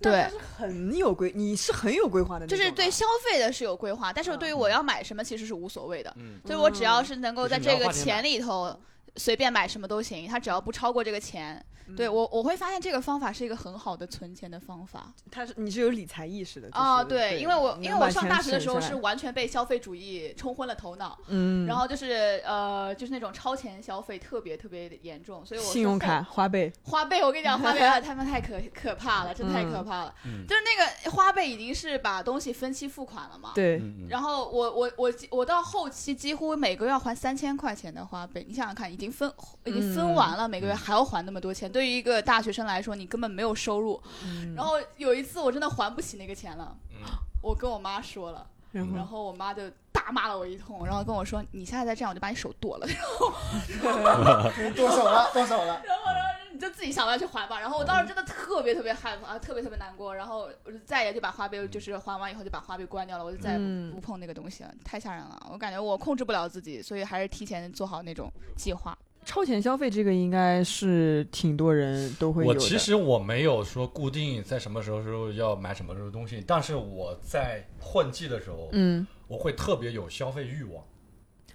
[0.00, 4.38] 对很有规，你是很有规划的就是对消费的是有规划，但是嗯。
[4.38, 8.74] 对于我要买什么其实是无所谓的，嗯，所以我只要是能够在这个钱里头
[9.16, 11.62] 随便买什么都行，它只要不超过这个钱。
[11.90, 15.12] 嗯对我我会发现这个方法是一个很好的存钱的方法。
[15.30, 30.14] 他是你是有理财意识的啊，就是对，因为我因为我上大学的时候是完全被消费主义冲昏了头脑，嗯，然后就是呃就是那种超前消费特别特别严重，所以我信用卡、花呗，花呗，我跟你讲，花呗 啊，他们太可可怕了，真的太可怕了。
[30.24, 33.52] 嗯就是那个花呗已经是把东西分期付款了嘛。。
[33.54, 39.30] 对，然后我我我我到后期几乎每个月要还三千块钱的花呗，你想想看，已经分
[39.64, 44.00] 已经分完了，每个月还要还那么多钱，对于一个大学生来说，你根本没有收入。
[44.24, 46.96] 嗯然后有一次我真的还不起那个钱了，嗯
[47.42, 49.62] 我跟我妈说了，然后然后我妈就
[49.92, 52.86] 大骂了我一通，然后跟我说：“你现在再这样，我就把你手剁了。
[54.76, 55.80] ”剁手了，剁手了。
[55.84, 56.04] 然后
[56.52, 57.58] 你就自己想办法去还吧。
[57.60, 60.14] 然后我当时真的特别特别害怕，特别特别难过。
[60.14, 63.58] 然后我就再也就把花呗，就是还完以后就把花呗关掉了，我就再也
[63.90, 65.48] 不碰那个东西了，太吓人了。
[65.50, 68.96] 我感觉我控制不了自己，所以还是提前做好那种计划。
[69.24, 72.58] 超前消费这个应该是挺多人都会有的。
[72.58, 80.84] 我其实我没有说固定在什么时候时候要买什么时候东西，但是我在换季的时候，嗯，我会特别有消费欲望。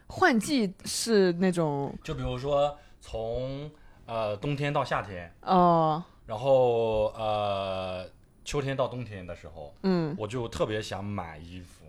[0.08, 3.69] 换季是那种就比如说从
[4.06, 8.08] 呃冬天到夏天，哦，然后呃
[8.45, 11.84] 秋天到冬天的时候，嗯，我就特别想买衣服。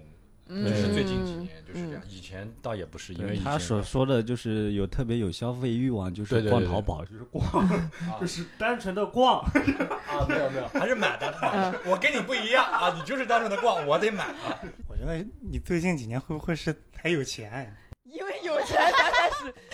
[0.49, 7.43] 嗯就是最近几年就是这样，以前倒也不是，因为他所说的就是有特别有消费欲望，就是逛淘宝，就是逛，
[8.21, 9.41] 就是单纯的逛。
[9.41, 11.35] 啊没有没有，还是买的。
[11.43, 14.61] 嗯我跟你不一样啊，你就是单纯的逛，我得买啊。
[14.89, 17.75] 我觉得你最近几年会不会是太有钱？
[18.05, 18.79] 因为有钱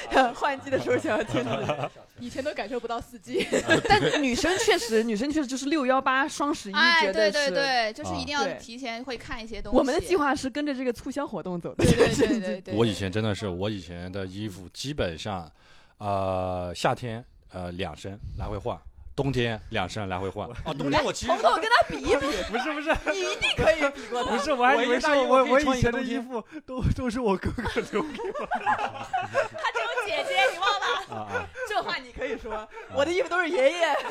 [0.34, 1.90] 换季的时候想要听的。
[2.18, 3.46] 以前都感受不到四季。
[3.88, 7.50] 但女生确实，女生确实就是六幺八、双十一，哎，对对是。
[7.50, 9.78] 对，就是一定要提前会看一些东西。
[9.78, 10.16] 我们的计。
[10.16, 11.84] 划是跟着这个促销活动走的。
[11.84, 12.74] 对对对对对。
[12.74, 15.50] 我以前真的是，我以前的衣服基本上，
[15.98, 18.78] 呃，夏天呃两身来回换，
[19.14, 20.48] 冬天两身来回换。
[20.64, 24.36] 啊，冬天我其实彤彤跟他比一比，不是不是你一定可以比过他。
[24.36, 26.42] 不是，我还以为是我我以前的衣服。
[26.66, 31.48] 都都是我哥哥留给我 他只有姐姐，你忘了？
[31.68, 33.96] 这话你可以说，我的衣服都是爷爷。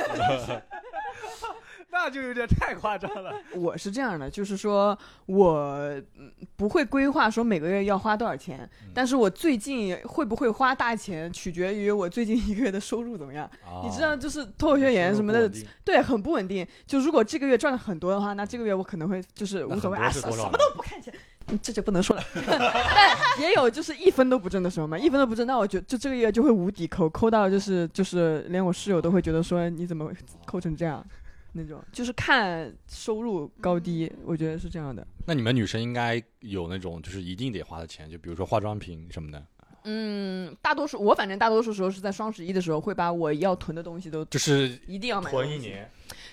[1.94, 3.34] 那就有点太夸张了。
[3.56, 5.78] 我是这样的，就是说我
[6.18, 13.46] 嗯不会规划说每个月要花多少钱，嗯但是我最近会不会花大钱，取决于我最近一个月的收入怎么样。
[13.66, 15.52] 啊你知道，就是脱口秀演员什么的
[15.84, 16.66] 对，很不稳定。
[16.88, 21.14] 就如果这个月赚了很多的话，那这个月我可能会就是无所谓啊，什么都不看钱。
[21.14, 30.10] 嗯这就不能说了， 但也有就是一分都不挣的时候嘛，一分都不挣，那我觉就这个月就会无底抠，抠到就是就是连我室友都会觉得说你怎么
[30.46, 31.06] 抠成这样，
[31.54, 35.06] 那种就是看收入高低，我觉得是这样的。
[35.26, 39.44] 那你们女生应该有那种就是一定得花的钱，就比如说化妆品什么的，
[39.84, 45.90] 嗯，大多数我反正大多数时候是在双十一的时候会把我要囤的东西都就是 一定要买，囤一，年。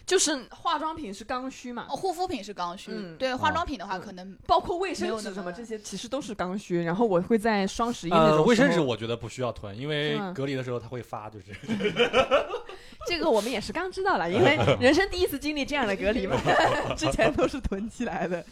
[0.07, 6.83] 就是化妆品是刚需嘛哦，，护肤品是刚需，嗯对，化哦妆品的话嗯可能包括卫生纸什么这些，其实都是刚需。
[6.83, 11.53] 然后我会在双十一那呃，种卫生纸我觉得不需要囤，因为隔离的时候他会发，就是
[13.09, 16.37] 这个我们也是刚知道了，因为人生第一次经历这样的隔离嘛，
[16.97, 18.45] 之前都是囤起来的。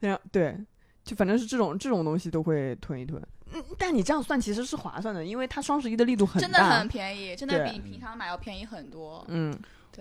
[0.00, 0.56] 然后对，
[1.04, 3.22] 就反正是这种这种东西都会囤一囤。
[3.52, 6.48] 嗯，但你这样算其实是划算的，因为它双十一的力度很大。
[6.48, 9.24] 真的很便宜，真的比你平常买要便宜很多。
[9.28, 9.52] 嗯，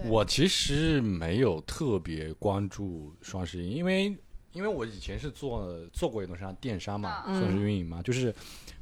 [0.06, 4.16] 我其实没有特别关注双十一，因为
[4.54, 8.34] 因为我以前是做做过一段时间电商嘛，嗯算是运营嘛，就是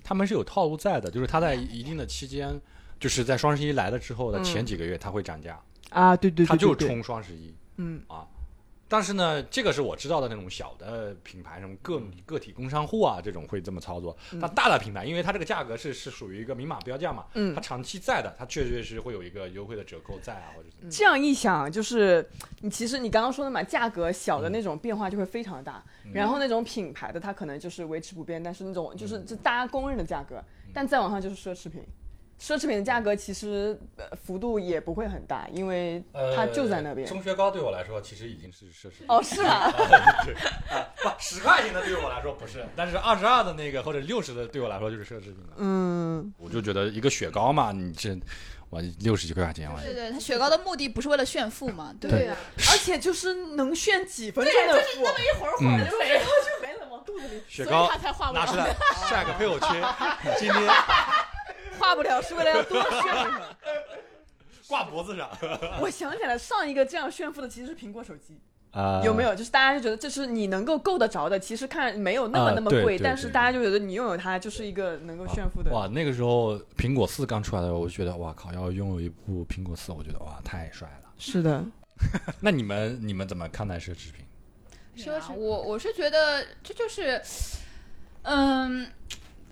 [0.04, 2.60] 他们是有套路在的，就是他在一定的期间，
[3.00, 4.44] 就是在双十一来了之后的嗯。
[4.44, 7.54] 前几个月，它会涨价，啊，对对对，他就冲双十一。
[7.78, 8.02] 嗯。
[8.08, 8.28] 啊。
[8.90, 14.16] 但是呢，这个是我知道的那种小的品牌，什么个个体工商户啊，这种会这么操作。
[14.32, 14.40] 嗯。
[14.40, 17.54] 但大的品牌，因为它这个价格是是属于一个明码标价嘛，嗯。
[17.54, 20.90] 它长期在的，它确确实实会有一个优惠的折扣在啊，或者怎么样。
[20.90, 22.26] 这样一想，就是
[22.62, 26.14] 你其实你刚刚说的嘛，价格小的那种变化就会非常大，嗯。
[26.14, 30.42] 然后那种品牌的它可能就是维持不变，但是那种就是就大家公认的价格，
[30.74, 31.84] 但再往上就是奢侈品。
[32.40, 36.04] 奢侈品的价格其实呃幅度也不会很大，因为
[36.36, 37.08] 它就在那边。
[37.08, 39.06] 呃中学高对我来说，其实已经是奢侈品。
[39.10, 39.72] 哦，是吗？
[40.24, 40.34] 对
[40.70, 45.54] 啊，不，十块钱的对我来说不是，但是二十二的那个或者六十的对我来说就是奢侈品了。
[45.58, 48.16] 嗯，我就觉得一个雪糕嘛，你这
[48.70, 51.96] 我六十几块钱，我对对，它雪糕的目的不是为了炫富嘛？
[52.00, 52.38] 对对啊，
[52.70, 58.42] 而且就是能炫几分钟的富，那么一会儿会儿就没了， 就没了，往肚子里雪糕它才画不了。
[58.42, 58.76] 拿出来
[59.10, 59.70] 晒个朋友圈，
[60.38, 60.68] 今天
[61.88, 63.32] 化不了，是为了要多炫。
[64.68, 65.30] 挂脖子上。
[65.80, 68.40] 我想起来，上一个这样炫富的其实是苹果手机。
[68.72, 69.34] 啊有没有？
[69.34, 75.72] 就是大家就觉得这是你能够够得着的，其实看没有那么啊那么贵，但是大家就觉得你拥有它就是一个能够炫富的。
[75.72, 81.10] 哇，那个时候苹果四刚出来的时候，我就觉得哇靠，要拥有一部苹果四，我觉得哇太帅了。
[81.18, 81.64] 是的，
[82.42, 84.26] 那你们你们怎么看待奢侈品？
[84.98, 87.22] 奢侈，我我是觉得这就是，
[88.24, 88.86] 嗯。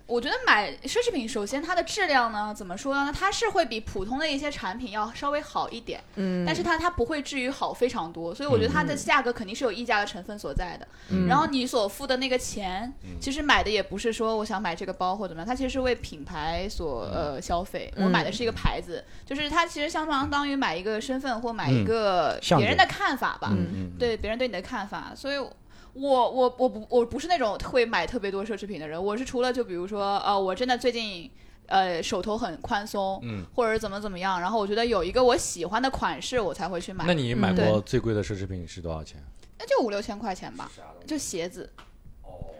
[0.06, 3.12] 我觉得买奢侈品，首先它的质量呢，怎么说呢？
[3.12, 10.86] 它是会比普通的一些产品要稍微好一点，嗯但是它它不会至于好非常多，所以我觉得它的价格肯定是有溢价的成分所在的。
[11.10, 17.92] 嗯然后你所付的那个钱，嗯其实买的也不是说我想买这个包或怎么样，它其实是为品牌所呃消费。
[17.96, 23.48] 我买的是一个牌子，就是它其实相当当于买一个身份或买一个别人的看法吧。
[23.50, 25.36] 嗯嗯，对别人对你的看法，所以
[25.98, 31.30] 我我我不我不是那种会买特别多奢侈品的人，我是除了就比如说呃，我真的最近
[31.66, 39.22] 呃手头很宽松，嗯，或者是怎么怎么样，然后我觉得有一个我喜欢的款式，我才会去买，那你买嗯过最贵的奢侈品是多少钱？
[39.58, 40.70] 那就五六千块钱吧，
[41.06, 41.72] 就鞋子，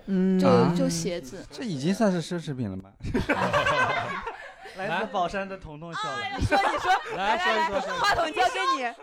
[0.07, 1.45] 嗯就、啊就鞋子。
[1.51, 2.91] 这已经算是奢侈品了吗？
[4.77, 7.99] 来自宝山的彤彤笑了，你说你说， 来说一说说一说。
[7.99, 8.89] 话筒交给你。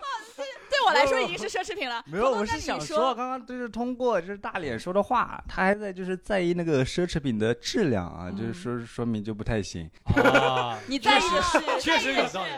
[0.74, 2.04] 对我来说已经是奢侈品了。
[2.08, 12.50] 没有，我是想说，刚刚就是通过就是大脸说的话，他还在就是在意那个奢侈品的质量啊，就是说说明就不太行，啊， 你在意的是确实有道理。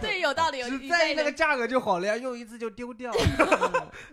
[0.00, 3.10] 对，有道理，有只在意那个价格就好了呀，用一次就丢掉，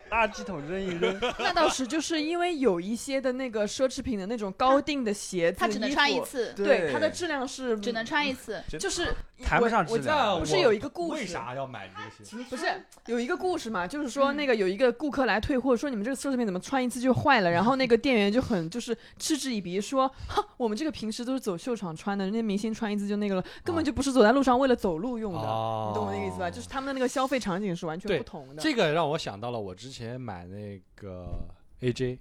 [0.10, 1.20] 垃圾桶扔一扔。
[1.38, 8.41] 那倒是，就是因为有一些的那个奢侈品的那种高定的鞋子，它只能穿一衣服，次，对它的质量是只能穿一次。
[8.80, 10.40] 就是谈不上我质量。
[10.40, 12.44] 不是有一个故事为啥要买这些？
[12.50, 12.66] 不是
[13.08, 26.50] 有一个故事嘛，就是说那个有一个顾客来退货，说你们这个奢侈品怎么穿一次就坏了，然后那个店员就很就是嗤之以鼻，说哈我们这个平时都是走秀场穿的，人家明星穿一次就那个了，根本就不是走在路上为了走路用的，哦你懂我那个意思吧？
[26.50, 28.62] 就是他们的那个消费场景是完全不同的。
[28.62, 31.48] 这个让我想到了我之前买那个
[31.82, 32.20] AJ，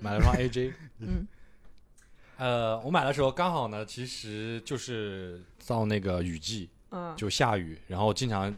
[0.00, 1.26] 买了双 AJ，嗯
[2.38, 8.48] 呃，我买的时候刚好呢，其实就是到那个雨季，嗯，就下雨，然后经常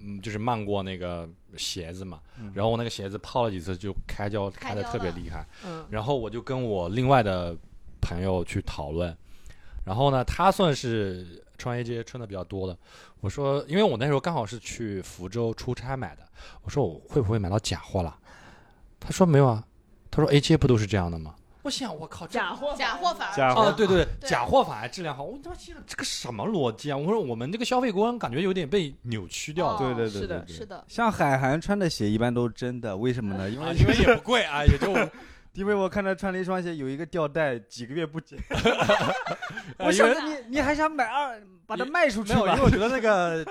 [0.00, 2.20] 嗯就是漫过那个鞋子嘛，
[2.54, 7.56] 然后我那个鞋子泡了几次就开胶开的特别厉害，嗯然后我就跟我另外的
[8.00, 9.16] 朋友去讨论，
[9.84, 12.78] 然后呢，他算是穿 AJ 穿的比较多的，
[13.20, 16.22] 我说，因为我那时候刚好是去福州出差买的，
[16.62, 18.16] 我说我会不会买到假货了？
[19.00, 19.64] 他说没有啊，
[20.10, 21.34] 他说 AJ 不都是这样的吗？
[21.64, 26.96] 我想，我靠，这假货假货反而假哦，对对对，对假货法还质量好，我他妈心想这个什么逻辑啊？
[26.96, 29.74] 我说我们这个消费观感觉有点被扭曲掉了。
[29.74, 33.48] 哦对对对是的是的，像海涵穿的鞋一般都是真的，为什么呢？
[33.48, 34.92] 因啊，为因为也不贵啊，也就
[35.54, 38.38] 因为我看他穿了一双鞋，有一个吊带，几个月不剪。
[39.78, 42.60] 啊我想着你你还想买二，把它卖出去没有，因为？
[42.62, 43.44] 我觉得那个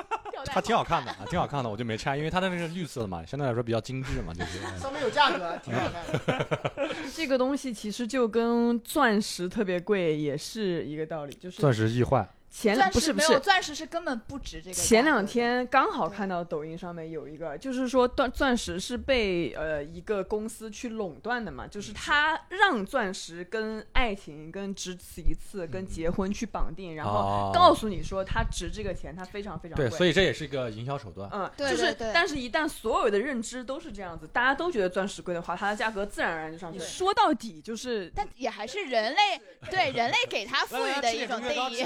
[0.45, 4.59] 它挺好看的啊，挺好看的，我就没拆，因为它的那个绿色的嘛，相对来说比较精致嘛，就是。
[4.79, 6.89] 上面有价格，挺好看的。
[7.15, 14.73] 这个东西其实就跟钻石特别贵也是一个道理，就是钻石易坏，前钻石没有，不是不是钻石是根本不值这个。
[14.75, 29.89] 前两天刚好看到抖音上面有一个，就是说钻钻石是被呃一个公司去垄断的嘛，就是他让钻石跟爱情、跟只此一次、跟结婚去绑定，然后哦告诉你说它值这个钱，它非常非常贵。
[29.89, 31.27] 对，所以这也是一个营销手段。
[31.33, 36.85] 嗯，对就是对对，但是一旦所有的认知都是这样子，大家都觉得钻石贵的话，它的价格自然而然就上去了。
[36.85, 41.83] 说到底就是但也还是人类对人类给它赋予的一种定义。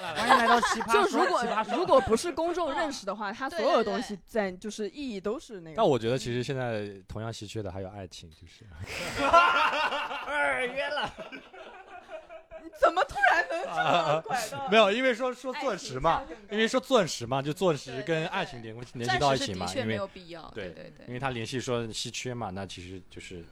[0.00, 1.24] 欢迎来到奇葩就说。
[1.24, 5.76] 如果奇葩说如果不是公众认识的话，它所有的东西在就是意义都是那个。
[5.76, 8.64] 但我觉得其实现在同样稀缺的还有爱情，就是
[10.26, 11.12] 二约了，
[12.80, 14.68] 怎么突然能这么拐到？
[14.72, 20.50] 没有，因为说说钻石嘛因为说钻石嘛，就钻石跟爱情联联系到一起嘛，因为没有必要。
[20.54, 23.44] 对对对因为他联系说稀缺嘛，那其实就是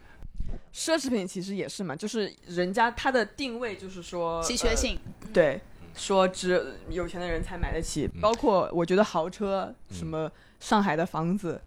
[0.73, 4.99] 奢侈品其实也是嘛，就是人家它的定位就是说稀缺、性。
[5.21, 5.61] 呃对，
[5.99, 8.21] 说只有钱的人才买得起，嗯。
[8.23, 9.97] 包括我觉得豪车，嗯。
[9.97, 10.31] 什么
[10.61, 11.61] 上海的房子，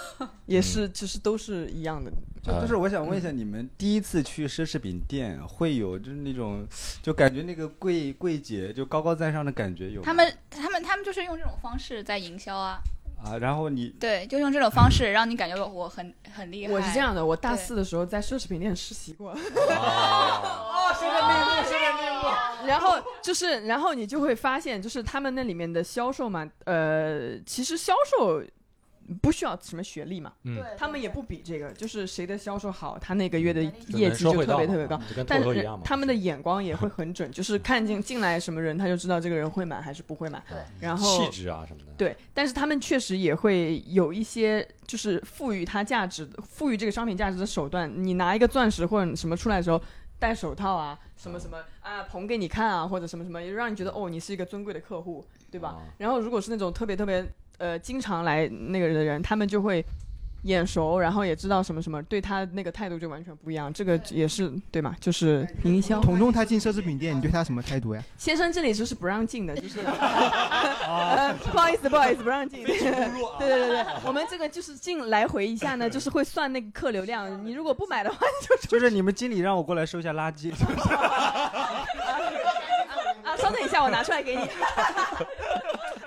[0.46, 2.10] 也是其实都是一样的。
[2.40, 6.64] 就就是我想问一下，你们第一次去奢侈品店会有就是那种，
[7.02, 10.04] 就感觉那个柜柜姐就高高在上的感觉有吗？
[10.04, 12.78] 他们他们他们就是用这种方式在营销啊，
[13.22, 16.72] 啊，然后你对，就用这种方式让你感觉我很很厉害。
[16.72, 19.36] 我是这样的，我大四的时候在奢侈品店实习过， 哦，
[20.98, 22.07] 现在内幕，现在内幕。
[22.66, 28.42] 然后就是，然后你就会发现，就是他们那里面的销售嘛，呃，其实销售
[29.22, 35.00] 不需要什么学历嘛，嗯，他们也不比这个，就是谁的销售好，他那个月的业绩就特别特别高。
[35.26, 35.82] 但是脱口一样嘛。
[35.82, 40.42] 他们的眼光也会很准，就是 看进进来什么人，他就知道这个人会买还是不会买。
[40.50, 47.90] 对然后气质啊什么的，对，但是他们确实也会有一些就是赋予它价值、赋予这个商品价值的手段。
[47.96, 49.80] 你拿一个钻石或者什么出来的时候，
[50.18, 51.56] 戴手套啊，什么什么
[51.88, 55.70] 啊，捧给你看啊，或者什么什么，也让你觉得哦，你是一个尊贵的客户，对吧？
[55.70, 57.24] 啊然后如果是那种特别特别
[57.56, 59.84] 呃经常来那个的人，他们就会。
[60.48, 63.72] 眼熟，然后也知道什么什么，对他那个态度就完全不一样。
[63.72, 64.96] 这个也是对嘛？
[65.00, 66.00] 就是营销。
[66.00, 68.02] 彤彤他进奢侈品店，你对他什么态度呀？
[68.16, 72.64] 先生这里就是不让进的，就是， 呃，不好意思，不好意思，不让进。
[72.66, 77.44] 对对对对，我们这个就是进来回一下呢，就是会算那个客流量。
[77.44, 80.50] 你如果不买的话，就就是你们经理让我过来收一下垃圾，
[83.22, 84.42] 啊，稍等一下，我拿出来给你。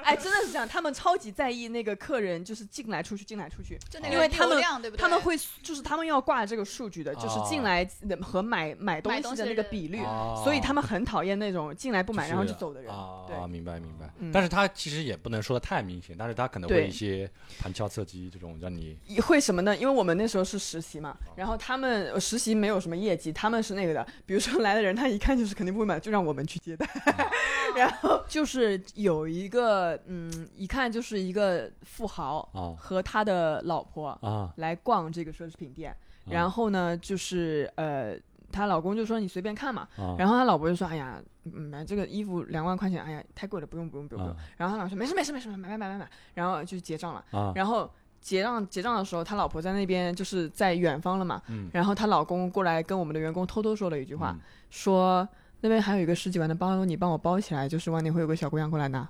[0.05, 3.77] 哎，真的是这样，他们超级在意那个客人就是进来出去，进来出去。
[3.89, 5.01] 就那个因为他们流量，对不对？
[5.01, 7.87] 他们会就是他们要挂这个数据的，就是哦进来
[8.21, 10.03] 和买买东西的那个比率，
[10.43, 12.91] 所以他们很讨厌那种进来不买然后就走的人。
[13.27, 14.31] 对啊，明白明白嗯。
[14.31, 19.75] 但是他其实也不能说的太明显，但是他可能会一些旁敲侧击这种让你会什么呢？
[19.77, 24.05] 因为我们那时候是实习嘛，然后他们呃实习没有什么业绩，他们是那个的。
[24.25, 26.87] 比如说来的人，他一看就是肯定不会买，就让我们去接待。
[27.75, 38.15] 然后就是有一个嗯，一看就是一个富豪啊和他的老婆啊来逛这个奢侈品店，啊然后呢就是呃。
[38.53, 44.35] 她老公就说你随便看嘛，啊然后她老婆就说哎呀，嗯买这个衣服两万块钱，哎呀太贵了，不用不用不用不用。
[44.35, 47.23] 啊然后她老公说没事没事没事，买买买买买，然后就结账了。
[47.31, 55.25] 啊然后结账结账的时候，他老婆在那边就是在远方了嘛，嗯然后她老公过来跟我们的员工偷偷说了一句话，嗯说
[55.61, 59.07] 那边还有一个十几万的包，你帮我包起来，就是晚点会有个小姑娘过来拿，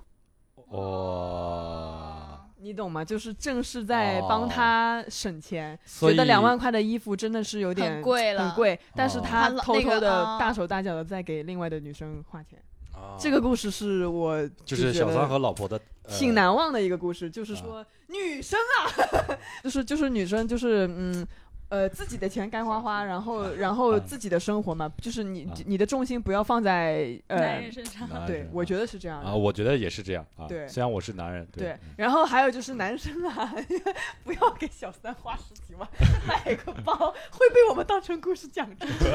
[0.72, 3.04] 哦，你懂吗？
[3.04, 8.48] 就是正是在帮他省钱，所以觉得两万块的衣服真的是有点很贵了。
[8.48, 9.22] 很贵，但是哦。
[9.24, 10.36] 他偷偷的哦。
[10.40, 12.58] 大手大脚的在给另外的女生花钱。
[12.94, 21.26] 啊这个故事是我就是觉得小三和老婆的呃挺难忘的一个故事，就是说女生啊， 就是就是女生就是嗯。
[21.72, 28.06] 呃，自己的钱该花花，然后 然后啊自己的生活嘛，就是你啊你的重心不要放在男呃人，身上。
[28.26, 29.34] 对我觉得是这样的啊，。
[29.34, 30.46] 我觉得也是这样啊。
[30.46, 33.54] 对虽然我是男人，对，然后还有就是男生啊，
[34.22, 35.88] 不要给小三花十几万
[36.28, 36.94] 买个包，
[37.30, 39.08] 会被我们当成故事讲出去。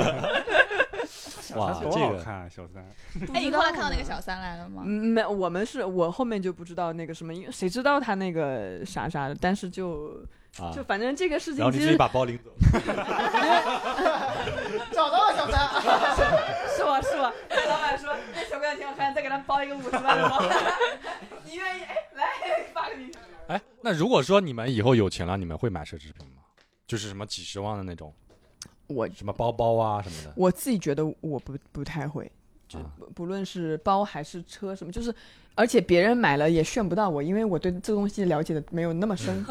[1.55, 2.83] 哇，多这个好看啊，小三。
[3.35, 4.81] 哎，你后来看到那个小三来了吗？
[4.83, 10.25] 嗯没，我们是我后面就不知道那个什么，因为谁知道他那个啥啥的，但是就
[10.59, 12.51] 啊就，反正这个事然后你自己把包领走。
[14.91, 15.67] 找到了小三，
[16.75, 17.31] 是我是我，
[17.67, 20.41] 老板说哎小姑娘挺好看，再给她包一个五十万的包，
[21.45, 21.83] 你愿意？
[21.83, 22.23] 哎，来
[22.73, 23.11] 发给你。
[23.47, 26.41] 哎，那如果说你们以后有钱了，你们会买奢侈品吗？
[26.87, 28.13] 就是什么几十万的那种，
[28.87, 30.33] 我什么包包啊什么的。
[30.35, 32.31] 我自己觉得我不不太会，
[32.67, 35.13] 就啊不不论是包还是车什么，就是
[35.57, 39.43] 而且别人买了也炫不到我，因为我对这个东西了解的没有那么深，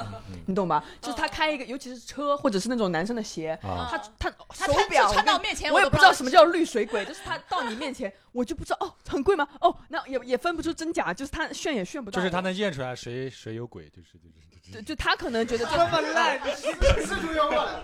[0.46, 0.84] 你懂吧？
[1.00, 9.48] 就是他开一个，尤其是车或者是那种男生的鞋，啊，他他手表到跟面前，我也不不知道什么叫绿水鬼，就是他到你面前，我就不知道哦，很贵吗？
[9.61, 17.82] 哦，那也也分不出真假，就是他炫也炫不到我，就是他能验出来谁谁有鬼，就是就是就就他可能觉得这这么烂，是出幽默了。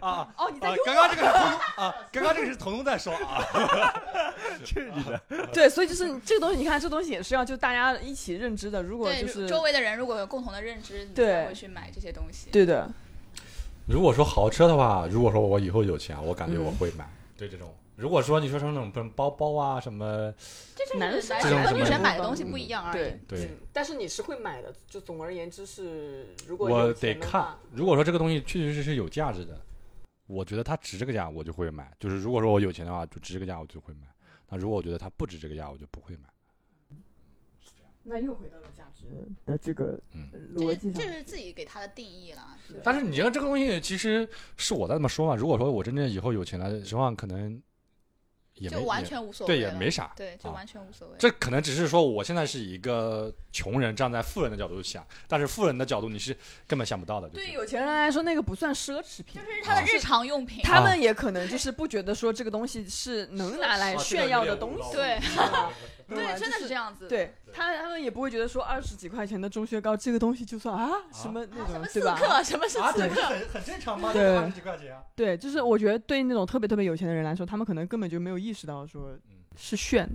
[0.00, 0.74] 啊哦，你在啊！
[0.84, 3.44] 刚刚这个是彤彤啊，刚刚这个是彤彤在说啊。
[5.52, 8.82] 对，所以就是这个东西，你看这东西也是要就大家一起认知的。
[8.82, 12.50] 如果对，就是周围的人如果有共同的认知，你对才会去买这些东西。
[12.50, 12.90] 对的，
[13.86, 17.08] 如果说豪车的话，如果说我以后有钱，我感觉嗯我会买。
[17.36, 20.34] 对这种，如果说你说成那种什么包包啊什么，
[20.74, 22.98] 这就是男生男生和女生买的东西不一样而已。
[22.98, 24.74] 对对嗯但是你是会买的。
[24.88, 27.56] 就总而言之是，如果我得看。
[27.72, 29.56] 如果说这个东西确确实实是有价值的，
[30.26, 31.92] 我觉得它值这个价，我就会买。
[32.00, 34.08] 就是如果说我有钱的话，就值这个价，我就会买。
[34.48, 36.28] 那如果我觉得它不值这个价，我就不会买。
[38.04, 39.06] 那又回到了价值
[39.46, 41.02] 的这个嗯逻辑上。
[41.02, 42.56] 是自己给他的定义了。
[42.68, 45.36] 对但是你觉得这个东西其实是我在这么说嘛？
[45.36, 47.60] 如果说我真正以后有钱了，实话可能
[48.54, 50.12] 也没就完全无所谓对，也没啥。
[50.16, 51.14] 对，就啊完全无所谓。
[51.18, 56.36] 这可能只是说我现在是一个穷人站在富人的角度想，但是富人的角度你是
[56.66, 57.28] 根本想不到的。
[57.28, 60.60] 就是对有钱人来说，那个不算奢侈品，就是他的日常用品。
[60.62, 64.92] 他们也可能就是不觉得说这个东西是能拿来炫耀的东西。
[64.92, 65.18] 对，
[66.14, 66.94] 真的是这样。
[66.94, 67.08] 子。
[67.08, 72.16] 对他，他们也不会觉得说二十几块钱的中薛高这个东西就算啊什么那啊，什么，种对吧？
[72.18, 72.44] 刺客？
[72.44, 73.22] 什么是啊，刺客？
[73.22, 74.12] 很很正常吗？
[74.12, 75.02] 对二十几块钱啊。
[75.14, 80.08] 对，就是我觉得对那种特别特别有钱的人来说，他们可能根本就没有意识到说嗯是炫，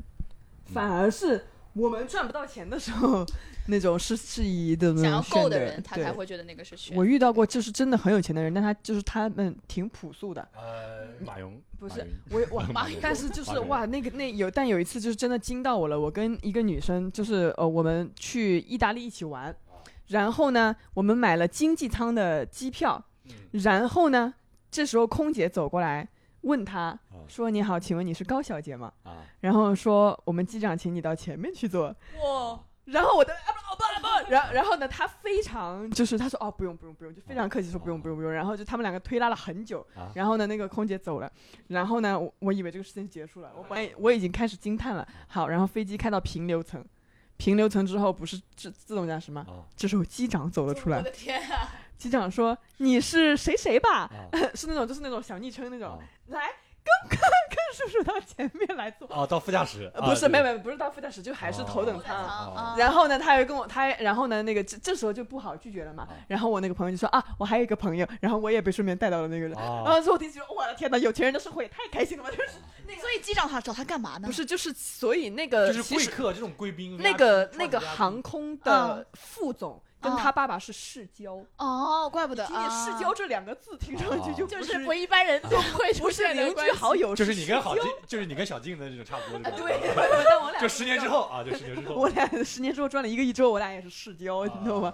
[0.73, 1.45] 反而是
[1.77, 3.25] 我们赚不到钱的时候，
[3.67, 6.97] 那种是是以的那想要种炫的够的人，他才会觉得那个是炫。
[6.97, 15.99] 我遇到过就是真的很有钱的人，但他就是他们挺朴素的，呃，马云不是我我 马云但是就是哇，那个那有，但有一次就是真的惊到我了。
[15.99, 19.55] 我跟一个女生，就是呃，我们去意大利一起玩，
[20.07, 23.03] 然后呢，我们买了经济舱的机票，
[23.51, 24.33] 然后呢，
[24.71, 26.07] 这时候空姐走过来
[26.41, 28.91] 问他说：“你好，请问你是高小姐吗？
[29.03, 31.87] 啊，？”然后说：“我们机长请你到前面去坐。”
[32.21, 41.29] 哇，然后我的啊不啊不啊不，然后然后呢，他非常就是他说哦不用不用不用，就非常客气说不用不用不用，然后就他们两个推拉了很久啊，然后呢那个空姐走了，
[41.67, 46.83] 然后呢我我以为这个事情结束了，我本来我已经开始惊叹了，好，然后飞机开到平流层，
[47.35, 49.45] 平流层之后不是自自动驾驶吗？
[49.49, 51.67] 啊这时候机长走了出来，我的天啊！
[51.97, 54.01] 机长说你是谁谁吧？
[54.01, 56.41] 啊 是那种就是那种小昵称那种啊，来
[57.09, 59.05] 跟跟跟叔叔到前面来坐。
[59.11, 62.15] 哦，到副驾驶呃不是，没有没有有，不是到副驾驶，就还是头等舱。
[62.15, 66.15] 啊然后呢，他又跟我，他然后呢，那个这这时候就不好拒绝了嘛啊。
[66.29, 69.51] 然后我那个朋友就说啊，我还有一个朋友，然后我也被顺便带到了那个人。
[69.51, 72.29] 然啊后之后我听起说，我的天哪，有钱人的生活也太开心了吧！
[72.29, 72.51] 就是
[73.01, 74.27] 所以机长他找他干嘛呢？
[74.27, 87.15] 不是就是所以那个就是贵客这种贵宾，那个那个航空的副总跟他爸爸是世交，哦，怪不得听见世交这两个字听上去就就是不一般人都会不是邻居好友。
[87.15, 89.51] 就是你跟好静，就是你跟小静的这种差不多。
[89.51, 89.79] 对，
[90.25, 91.95] 但 我俩就十年之后啊，就十年之后。
[91.97, 94.93] 我俩十年之后赚了一个亿之后，我俩也是世交，你知道吗？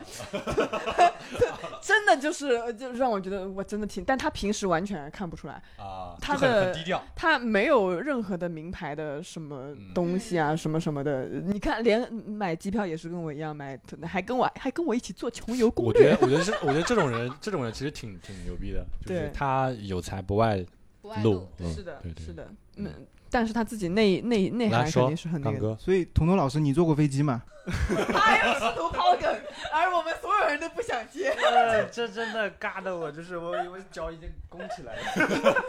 [1.82, 7.04] 真的就是，就让我觉得我真的挺，但他平时完全看不出来，啊，他的很低调。
[7.16, 11.26] 他没有任何的名牌的什么东西啊，什么什么的。
[11.26, 13.78] 你看，连买机票也是跟我一样买，
[14.08, 16.28] 还跟我还跟我一起做穷游攻略我觉得，。
[16.28, 20.58] 我觉得是， 我觉得这种人，这种人其实挺挺牛逼的，就是他有才不外
[21.02, 21.50] 露外露。。
[21.60, 22.92] 嗯是的对，对是的，嗯，
[23.30, 27.42] 但是他自己内内内涵肯定是很那个所以彤彤老师，你坐过飞机吗？
[27.66, 29.34] 他又试图抛梗，
[29.72, 31.30] 而我们所有人都不想接。
[31.32, 35.64] 呃，这真的尬的我，就是我我脚已经弓起来了。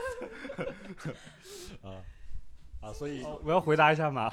[1.88, 2.02] 啊
[2.80, 4.32] 啊，所以我要回答一下吗？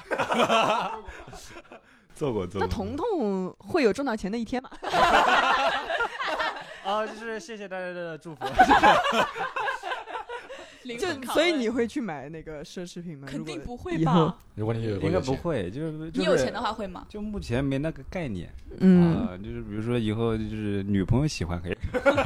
[2.22, 2.68] 做过做过。
[2.68, 4.70] 那彤彤会有挣到钱的一天吗？
[6.86, 8.46] 啊， 就是谢谢大家的祝福。
[11.00, 13.28] 就所以你会去买那个奢侈品吗？
[13.30, 14.36] 肯定不会吧？
[14.54, 17.08] 如果你有应该不钱，会，就是你有钱的，话会吗？
[17.10, 19.38] 就目前没那个概念嗯啊。
[19.38, 21.78] 就是比如说以后就是女朋友喜欢可以。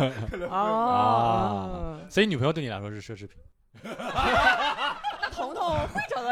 [0.51, 3.37] 哦，所以女朋友对你来说是奢侈品。
[3.83, 6.31] 那彤彤哦，会找到。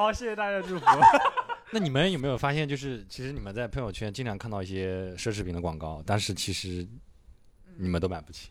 [0.00, 0.86] 好，谢谢大家祝福。
[1.72, 6.88] 那你们有没有发现，就是其实你们在朋友圈经常看到一些奢侈品的广告，但是其实
[7.76, 8.48] 你们都买不起。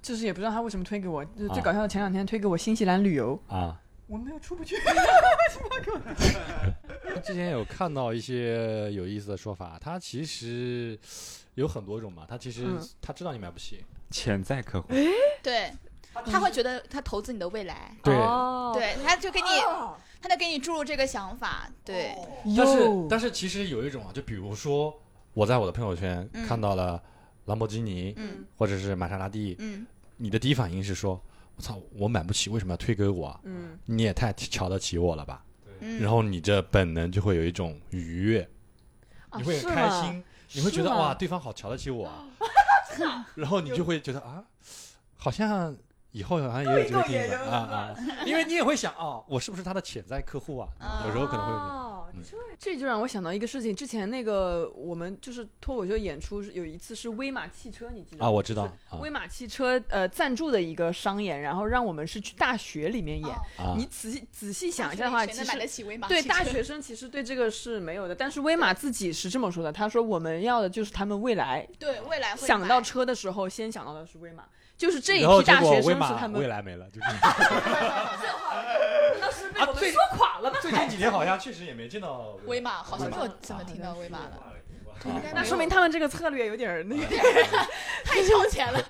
[0.00, 3.80] 就是也不知道他为什么推给我，就是最啊搞笑的前两天推给我新西兰旅游，啊。
[4.06, 4.76] 我没有出不去。
[7.24, 10.96] 之前有看到一些有意思的说法，他其实
[11.54, 12.78] 有很多种嘛，他其实嗯。
[13.00, 14.88] 他知道你买不起，潜在客户，
[15.42, 15.72] 对，
[16.26, 18.14] 他会觉得他投资你的未来，对。
[18.14, 22.16] 哦，对，他就给你，哦他就给你注入这个想法，对，
[22.56, 24.98] 但是但是其实有一种啊，就比如说
[25.34, 26.46] 我在我的朋友圈嗯。
[26.46, 27.02] 看到了
[27.44, 28.42] 兰博基尼、嗯。
[28.56, 31.22] 或者是玛莎拉蒂，嗯，你的第一反应是说，
[31.56, 33.40] 我操，我买不起，为什么要推给我啊？
[33.42, 35.44] 嗯，你也太瞧得起我了吧？
[35.80, 36.00] 嗯。
[36.00, 38.48] 然后你这本能就会有一种愉悦，
[39.28, 42.24] 啊你会很开心，你会觉得哇，对方好瞧得起我啊，
[43.36, 44.42] 然后你就会觉得啊，
[45.18, 45.76] 好像
[46.14, 47.38] 以后好像也有这个地也有。
[47.38, 50.68] 方啊啊， 因为你也会想哦，我是不是他的潜在客户啊？
[51.04, 51.52] 有时候可能会。
[51.52, 52.22] 哦嗯。
[52.22, 58.26] 这这就让我想到一个事情，之前那个我们就是脱口秀演出有一次是威马汽车，你记得吗？
[58.26, 63.36] 啊，我知道威马汽车呃赞助的一个商演，然后让我们是去大学里面演。
[63.76, 74.44] 你仔细仔细想一下的话，其实起威马对大学生其实对这个是没有的，但是威马自己是这么说的，他说我们要的就是他们未来对未来会想到车的时候，先想到的是威马，
[74.76, 77.06] 就是这一批大学生是他们未来没了，就是
[79.20, 80.58] 当时 被啊对我们说垮了吧？
[80.60, 84.50] 最近几年好像确实也没见到 威马，好像没有怎么听到威马的，啊
[85.06, 87.04] 应该那说明他们这个策略有点儿那个，
[88.04, 88.80] 太超前了，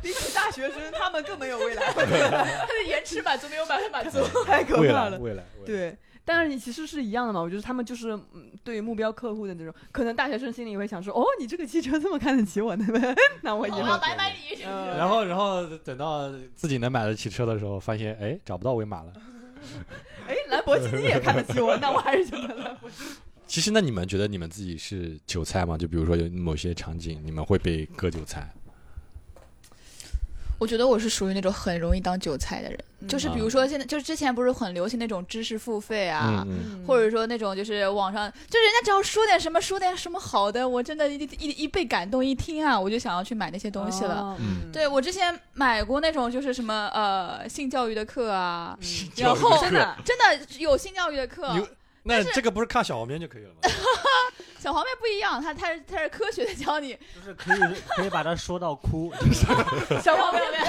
[0.00, 4.26] 比起大学生，他们更没有未来，他的延迟满足没有百分满足。
[4.44, 5.10] 太可未怕了。
[5.10, 5.96] 来未来，未来对，
[6.26, 13.14] 但是你其实是一样的嘛，我觉得他们就是嗯，对目标客户的那种，可能大学生心里会想说，哦，你这个汽车这么看得起我，对不对？
[13.42, 19.12] 那我以后我要买买你，呃 然后然后等到自己能买得起车的时候，发现哎找不到威马了。
[20.28, 23.10] 哎，兰博基尼也看得起我，那我还是选择兰博基尼。
[23.46, 25.78] 其实那你们觉得你们自己是韭菜吗？
[25.78, 28.52] 就比如说有某些场景，你们会被割韭菜？
[30.58, 33.08] 我觉得我是属于那种很容易当韭菜的人，嗯。
[33.08, 44.14] 就是比如说现在，就是之前不是很流行那种知识付费啊，嗯或者说那种就是网上，就人家只要说点什么，说点什么好的，我真的一一一被感动一听啊，我就想要去买那些东西了。
[44.20, 44.36] 哦。
[44.40, 44.70] 嗯。
[44.72, 48.86] 对我之前买过那种就是什么呃性教育的课啊，嗯。
[49.16, 51.66] 然后真的真的有性教育的课，你
[52.06, 53.60] 那这个不是看小黄片就可以了吗？
[54.58, 57.60] 小黄片不一样，他他是他是科学的教你，就是可以
[57.96, 60.64] 可以把它说到哭， 就是小黄没有没有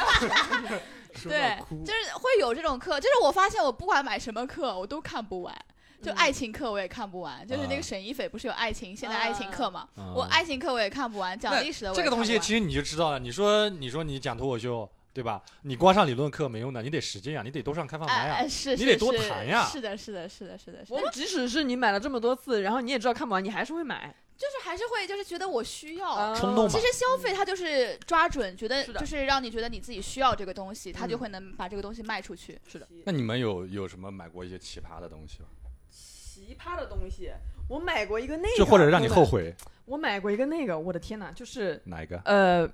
[1.15, 5.55] 说对，就是会有这种课，就是我发现我不管买什么课，我都看不完。
[5.99, 9.87] 就爱情课我也看不完，就是那个沈一斐不是有爱情现代爱情课嘛？
[9.95, 13.17] 啊我爱情课我也看不完，讲历史的我这个也看不完东西其实你就知道了。
[13.17, 14.87] 你说你说你讲脱口秀
[15.17, 15.41] 对吧？
[15.63, 18.47] 你光上理论课没用的，你得实践呀，你得多上开放哎麦呀哎。
[18.47, 24.15] 是你得多谈呀是的，是的，是的，是的，我们即使是你买了这么多次，然后你也知道看不完，你还是会买。
[24.37, 26.11] 就是还是会就是觉得我需要。
[26.11, 32.59] 啊冲动其实消费它就是抓准，觉得就是让你觉得你自己需要这个东西，它就嗯会能把这个东西卖出去。
[32.67, 35.47] 是的，那你们有有什么买过一些奇葩的东西吗？
[35.89, 37.31] 奇葩的东西，
[37.67, 39.25] 我买过一个那个，就或者让你后。
[39.25, 39.55] 悔
[39.85, 42.19] 我买过一个那个，我的天哪，就是哪一个？
[42.25, 42.69] 呃，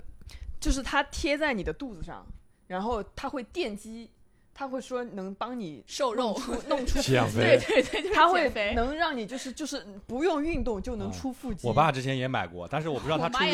[0.63, 2.25] 就是它贴在你的肚子上，
[2.67, 4.09] 然后它会电击，
[4.53, 8.73] 它会说能帮你瘦肉弄出 弄出对对对，就是它会肥。
[8.73, 11.67] 能让你就是就是不用运动就能啊出腹肌。
[11.67, 13.53] 我爸之前也买过，但是我不知道他出于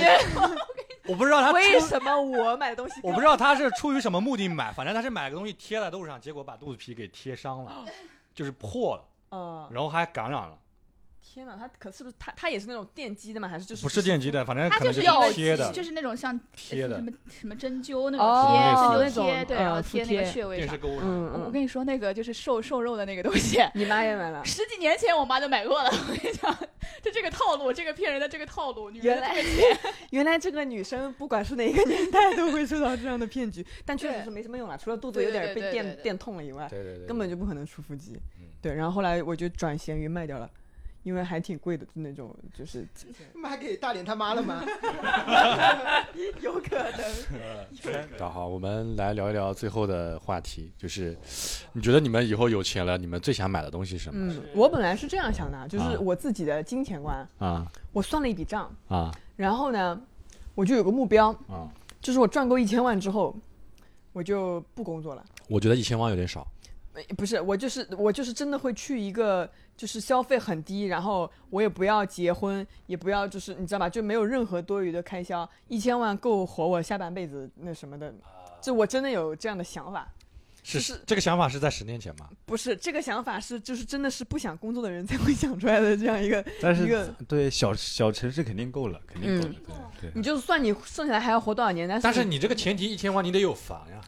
[1.09, 7.83] 我不知道他出，为什么我买东西我不知道他是出于什么目的买，反正他是买个东西贴在肚子上，结果把肚子皮给贴伤了，
[8.35, 10.55] 就是破了，呃，然后还感染了。
[11.31, 13.47] 天哪，它可是不是它它也是那种电击的吗？
[13.47, 20.77] 还是就是不是电击的，反正它可能就是要贴的，就是那种像贴的什么什么针灸那哦种贴，类似针灸那种贴，对，然后呃贴那个穴位上电视。
[20.79, 21.07] 购物上。
[21.07, 24.43] 嗯嗯，我跟你说，那个就是瘦瘦肉的那个东西， 你妈也买了。
[24.43, 25.89] 十几年前我妈就买过了。
[25.91, 26.51] 我跟你讲，
[27.03, 38.47] 就这个套路，这个骗人的这个套路，女人的原来这个钱， 原来这个女生不管是哪个年代都会受到这样的骗局，但确实对是没什么用了，除了肚子有点被对对对对电电痛了以外，对对对，根本就不可能出腹肌嗯。
[38.61, 40.49] 对，然后后来我就转闲鱼卖掉了，
[41.03, 42.87] 因为还挺贵的，就那种就是
[43.33, 44.63] 卖给大连他妈了吗？
[46.41, 47.67] 有可能。
[48.17, 51.17] 那好，我们来聊一聊最后的话题，就是
[51.73, 54.33] 你觉得你们以后有钱了，你们最想买的东西是什么？
[54.33, 59.99] 嗯，我本来是这样想的，就是啊我自己的金钱观，啊我算了一笔账，啊然后呢，
[60.55, 61.67] 我就有个目标，啊！
[62.01, 63.35] 就是我赚够一千万之后，
[64.13, 65.23] 我就不工作了。
[65.47, 66.45] 我觉得一千万有点少。
[67.07, 78.13] 呃不是，我就是我就是真的会去一个就是消费很低，然后我也不要结婚，也不要就是你知道吧，就没有任何多余的开销，一千万够活我下半辈子那什么的，
[78.61, 80.07] 就我真的有这样的想法。
[80.61, 82.29] 是是这个想法是在十年前吗？
[82.45, 89.55] 不是这个想法是就是真的是不想工作的人才会想出来的这样一个， 但是一个对小小城市肯定够了，肯定够了。
[90.01, 94.01] 对你就算你剩下来还要活多少年，但是但是你这个前提一千万你得有房呀。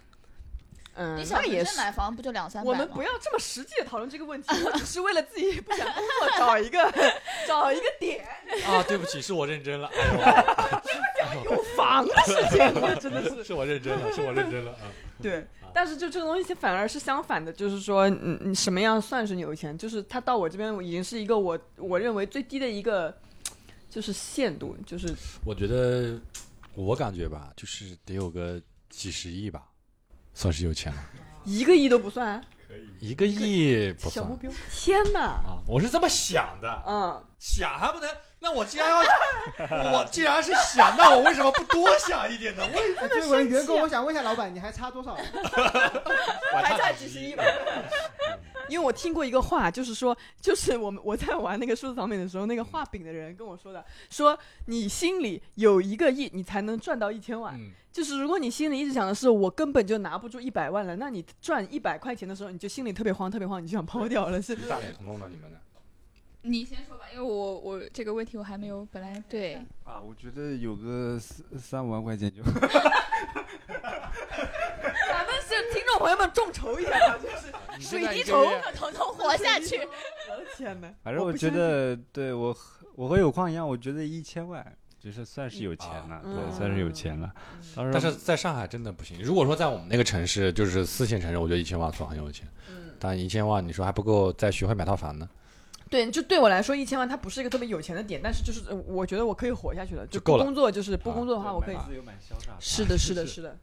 [0.96, 1.78] 嗯，那也是。
[1.78, 2.72] 买房不就两三百吗？
[2.72, 6.94] 我们不要这么实际的讨论这个问题， 我只是为了自己不想工作找一个
[7.48, 8.26] 找一个点，
[8.68, 9.88] 啊，对不起，是我认真了。
[11.22, 14.92] 哎呦，有房的事情，我真的是是我认真了，是我认真了啊。
[15.22, 15.48] 对。
[15.74, 19.78] 但是就这个东西反而是相反的，就是说，嗯，你什么样算是有钱？
[19.78, 23.16] 就是他到我这边已经是一个我我认为最低的一个
[23.90, 25.16] 就是限度，就是
[25.46, 26.20] 我觉得，
[26.76, 29.64] 我感觉吧，就是得有个几十亿吧，
[30.34, 31.00] 算是有钱了。
[31.44, 32.44] 一个亿都不算，
[33.00, 34.52] 一个亿不算小目标。
[34.72, 35.20] 天哪！
[35.20, 38.10] 啊，我是这么想的，嗯，想还不能。
[38.44, 38.98] 那我既然要，
[39.92, 42.68] 我既然是想，那我为什么不多想一点呢？
[42.74, 45.16] 为哎作为员工，我想问一下老板，你还差多少？
[46.52, 47.44] 还差几十亿吧。
[48.68, 57.54] 因为我听过一个话，就是说，就是我们我在玩那个数字藏品的时候，那个画饼的人跟我说的，说你心里有一个亿，你才能赚到一千万。
[57.56, 64.42] 嗯，就是如果你心里一直想的是我根本就拿不住一百万了，那你赚一百块钱的时候，你就心里特别慌，特别慌，你就想抛掉了。
[64.42, 65.60] 是大脸成功了，你们呢？
[66.44, 72.52] 你先说吧，因为我我这个问题我还没有，本来对，啊，我觉得有个三三五万块钱就咱
[75.26, 77.52] 们是听众朋友们众筹一下吧，就是
[77.88, 78.44] 水滴筹，
[78.76, 79.78] 统统活下去。
[79.78, 80.92] 我的天哪！
[81.04, 84.66] 反正我觉得，对我和我和有矿一样，我觉得一千万
[85.00, 87.32] 就是算是有钱了，嗯对，算是有钱了。
[87.76, 89.22] 但是在上海真的不行。
[89.22, 92.48] 如果说在我们那个城市，就是四线城市，我觉得一千万算很有钱。
[92.70, 95.30] 嗯，但一千万，你说还不够再学会买套房呢？
[95.92, 101.78] 对，就对我来说，一千万它不是一个特别有钱的点，但是就是呃我觉得我可以活下去了，就够了不工作就是不啊工作的话，我可以。
[101.86, 102.56] 自由蛮潇洒。
[102.60, 103.60] 是的，是的，是的。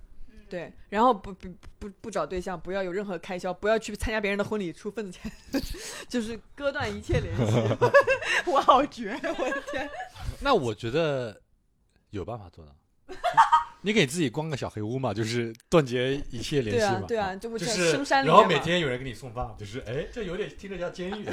[0.50, 1.48] 对，然后不不
[1.78, 5.32] 不不找对象，不要有任何开销，不要去参加别人的婚礼出份子钱，
[6.08, 7.56] 就是割断一切联系。
[8.50, 9.90] 我好绝，我的天！
[10.40, 11.38] 那我觉得
[12.10, 12.74] 有办法做到。
[13.82, 17.00] 你给自己关个小黑屋嘛，就是断绝一切联系嘛。
[17.00, 21.24] 啊，对啊，就不就是深山里然后每天有人给你送饭，就是哎，这有点听着像监狱。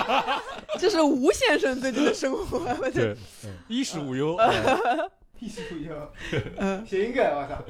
[0.78, 2.76] 这是吴先生最近的生活。
[3.68, 4.36] 衣食无忧。
[5.40, 6.12] 衣食无忧，
[6.56, 7.62] 嗯，谐音梗，我操！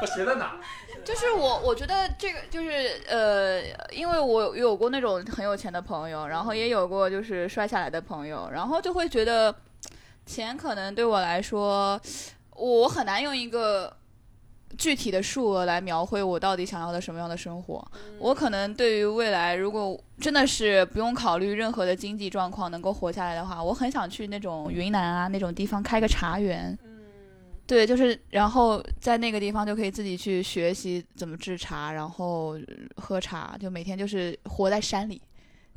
[0.00, 0.58] 我写在哪？
[1.06, 9.54] 就是我，我觉得这个就是呃，因为我有有过那种很有钱的朋友，然后也有过就是摔下来的朋友，然后就会觉得
[10.26, 12.00] 钱可能对我来说，
[12.56, 13.96] 我很难用一个
[14.76, 17.86] 具体的数额来描绘我到底想要的什么样的生活。
[18.18, 26.76] 我可能对于未来，如果真的是不用考虑任何的经济状况能够活下来的话，我很想去那种云南啊那种地方开个茶园。
[27.66, 32.56] 对，就是然后在那个地方就可以自己去学习怎么制茶，然后
[32.96, 35.20] 喝茶，就每天就是活在山里。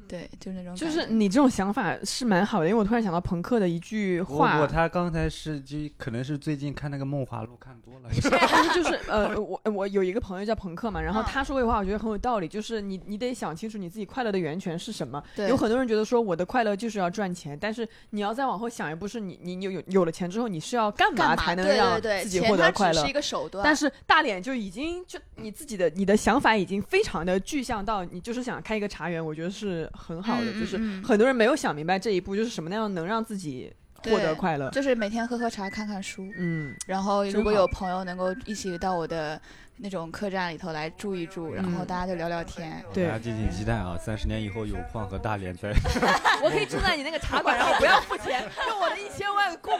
[0.09, 8.09] 对，就是那种就是你这种想法是蛮好的，因为我突然想到朋克的一句不话，我他刚才是就可能是最近看那个《梦华录》看多了，
[8.49, 15.23] 但是就是呃，我我有一个朋友叫朋克嘛，然后嗯他说过一句话，我觉得很有道理，就是你你得想清楚你自己快乐的源泉是什么。
[15.35, 23.13] 对有很多人觉得说我的快乐就是要赚钱，但是你要再往后想一步，是你你你有有有了钱之后，你是要干干嘛才能让对对，自己获得快乐它只是一？
[23.13, 33.71] 个手段，但是大脸就已经就你自己的你的想法已经非常的具象到你就是想开一个茶园，我觉得是很好的，嗯就是很多人没有想明白这一步，就是什么样能让自己
[34.05, 34.69] 获得快乐。
[34.71, 39.39] 就是每天喝喝茶、看看书，嗯，然后如果有朋友能够一起到我的
[39.81, 42.83] 那种客栈里头来住一住，然后嗯大家就聊聊天。
[42.93, 43.97] 对大家敬请期待啊！
[43.97, 45.69] 三十年以后，有矿和大连在
[46.43, 49.77] 我可以住在你那个茶馆，然后不要付钱，用我的一千万过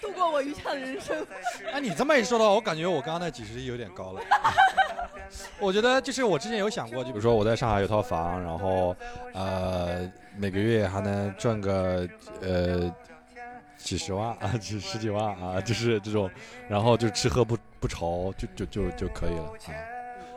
[0.00, 1.24] 度过我余下的人生。
[1.72, 4.20] 哎，你这么一说的话，我感觉我刚刚那几十亿有点高了。
[5.60, 8.96] 我觉得就是我之前有想过，就比如说我在上海有套房，然后
[9.34, 12.08] 呃每个月还能赚个
[12.40, 12.92] 呃
[13.86, 16.28] 几十万啊，几十几万啊，就是这种，
[16.68, 19.70] 然后就吃喝不不愁，就就就就可以了啊。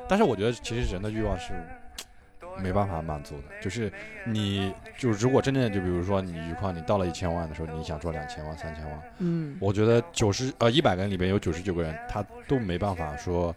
[0.07, 1.51] 但是我觉得其实人的欲望是
[2.59, 3.91] 没办法满足的，就是
[4.23, 9.01] 你就如果真正就比如说你余况你到了一千万的时候，你想赚两千万、三千万。
[9.17, 13.55] 嗯，我觉得九十呃一百个人里边有九十九个人，他都没办法说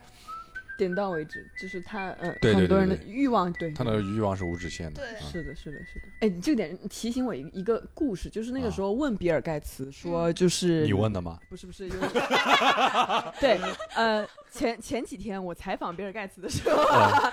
[0.82, 5.02] 点到为止，就是他呃，对对很多人的欲望，对，他的欲望是无止限的。
[5.02, 6.06] 对啊是的，是的，是的。
[6.20, 11.38] 哎，你这个点提醒我一一个故事，就是那个啊时候问比尔盖茨说，就是你问的吗？
[11.48, 12.00] 不是不是，就是
[13.40, 13.58] 对，
[13.94, 16.82] 呃，前前几天我采访比尔盖茨的时候，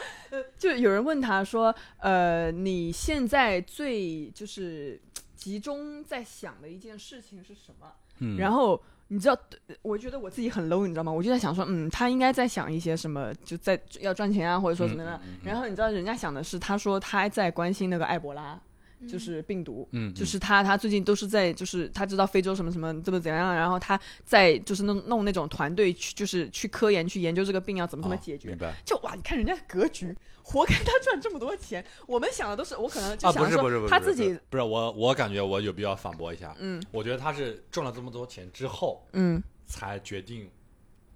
[0.57, 5.01] 就有人问他说，呃，你现在最就是
[5.35, 7.91] 集中在想的一件事情是什么？
[8.21, 8.81] 嗯然后
[9.11, 9.37] 你知道，
[9.81, 11.11] 我觉得我自己很 low，你知道吗？
[11.11, 15.19] 我就在想说，嗯，他应该在想一些什么，就在要赚钱啊，或者说怎么样。
[15.23, 18.59] 嗯嗯嗯然后你知道人家想的是，他说他在关心那个埃博拉，
[19.07, 28.49] 就是病毒，嗯，就是他他最近都是在就是他知道非洲什么什么怎么怎么样，然后他在就是弄弄那种团队去就是去科研去研究这个病要怎么怎么解决。
[28.49, 30.15] 哦明白就哇，你看人家格局，
[30.49, 31.85] 活该他赚这么多钱。
[32.07, 36.55] 我们想的都是，我可能就啊，想说不是不是不是，他自己，不是我，我感觉我有必要反驳一下。
[36.59, 40.49] 嗯我觉得他是赚了这么多钱之后，嗯，才决定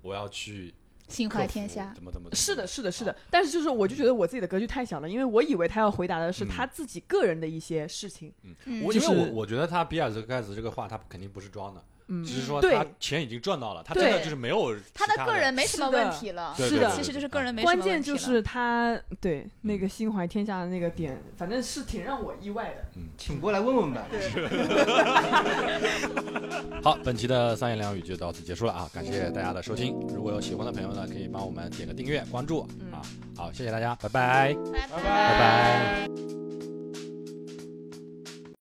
[0.02, 0.74] 我要去
[1.08, 1.92] 心怀天下。
[1.96, 2.30] 怎么怎么。
[2.30, 3.16] 怎么是的，是的，是的。
[3.32, 8.32] 但是就是我就觉得我自己的格局太小了，因为我以为他要回答的是嗯他自己个人的一些事情。
[8.66, 11.84] 嗯我因就是为我我觉得他比尔盖茨这个话，他肯定不是装的，
[12.22, 17.96] 嗯，只是说他钱已经赚到了，他真的就是没有他的个人没什么问题了，是的其实就是个人没什么关问题了。
[17.96, 22.86] 键就是他对那个心怀天下的那个点，反正是挺让我意外的。
[22.96, 24.06] 嗯请过来问问吧。
[26.84, 28.90] 好，本期的三言两语就到此结束了啊！
[28.94, 33.02] 感谢大家的收听，如果有喜欢的朋友呢，可以帮我们点个订阅、关注嗯啊！
[33.38, 34.54] 好，谢谢大家，拜拜拜。
[34.72, 36.43] 拜拜拜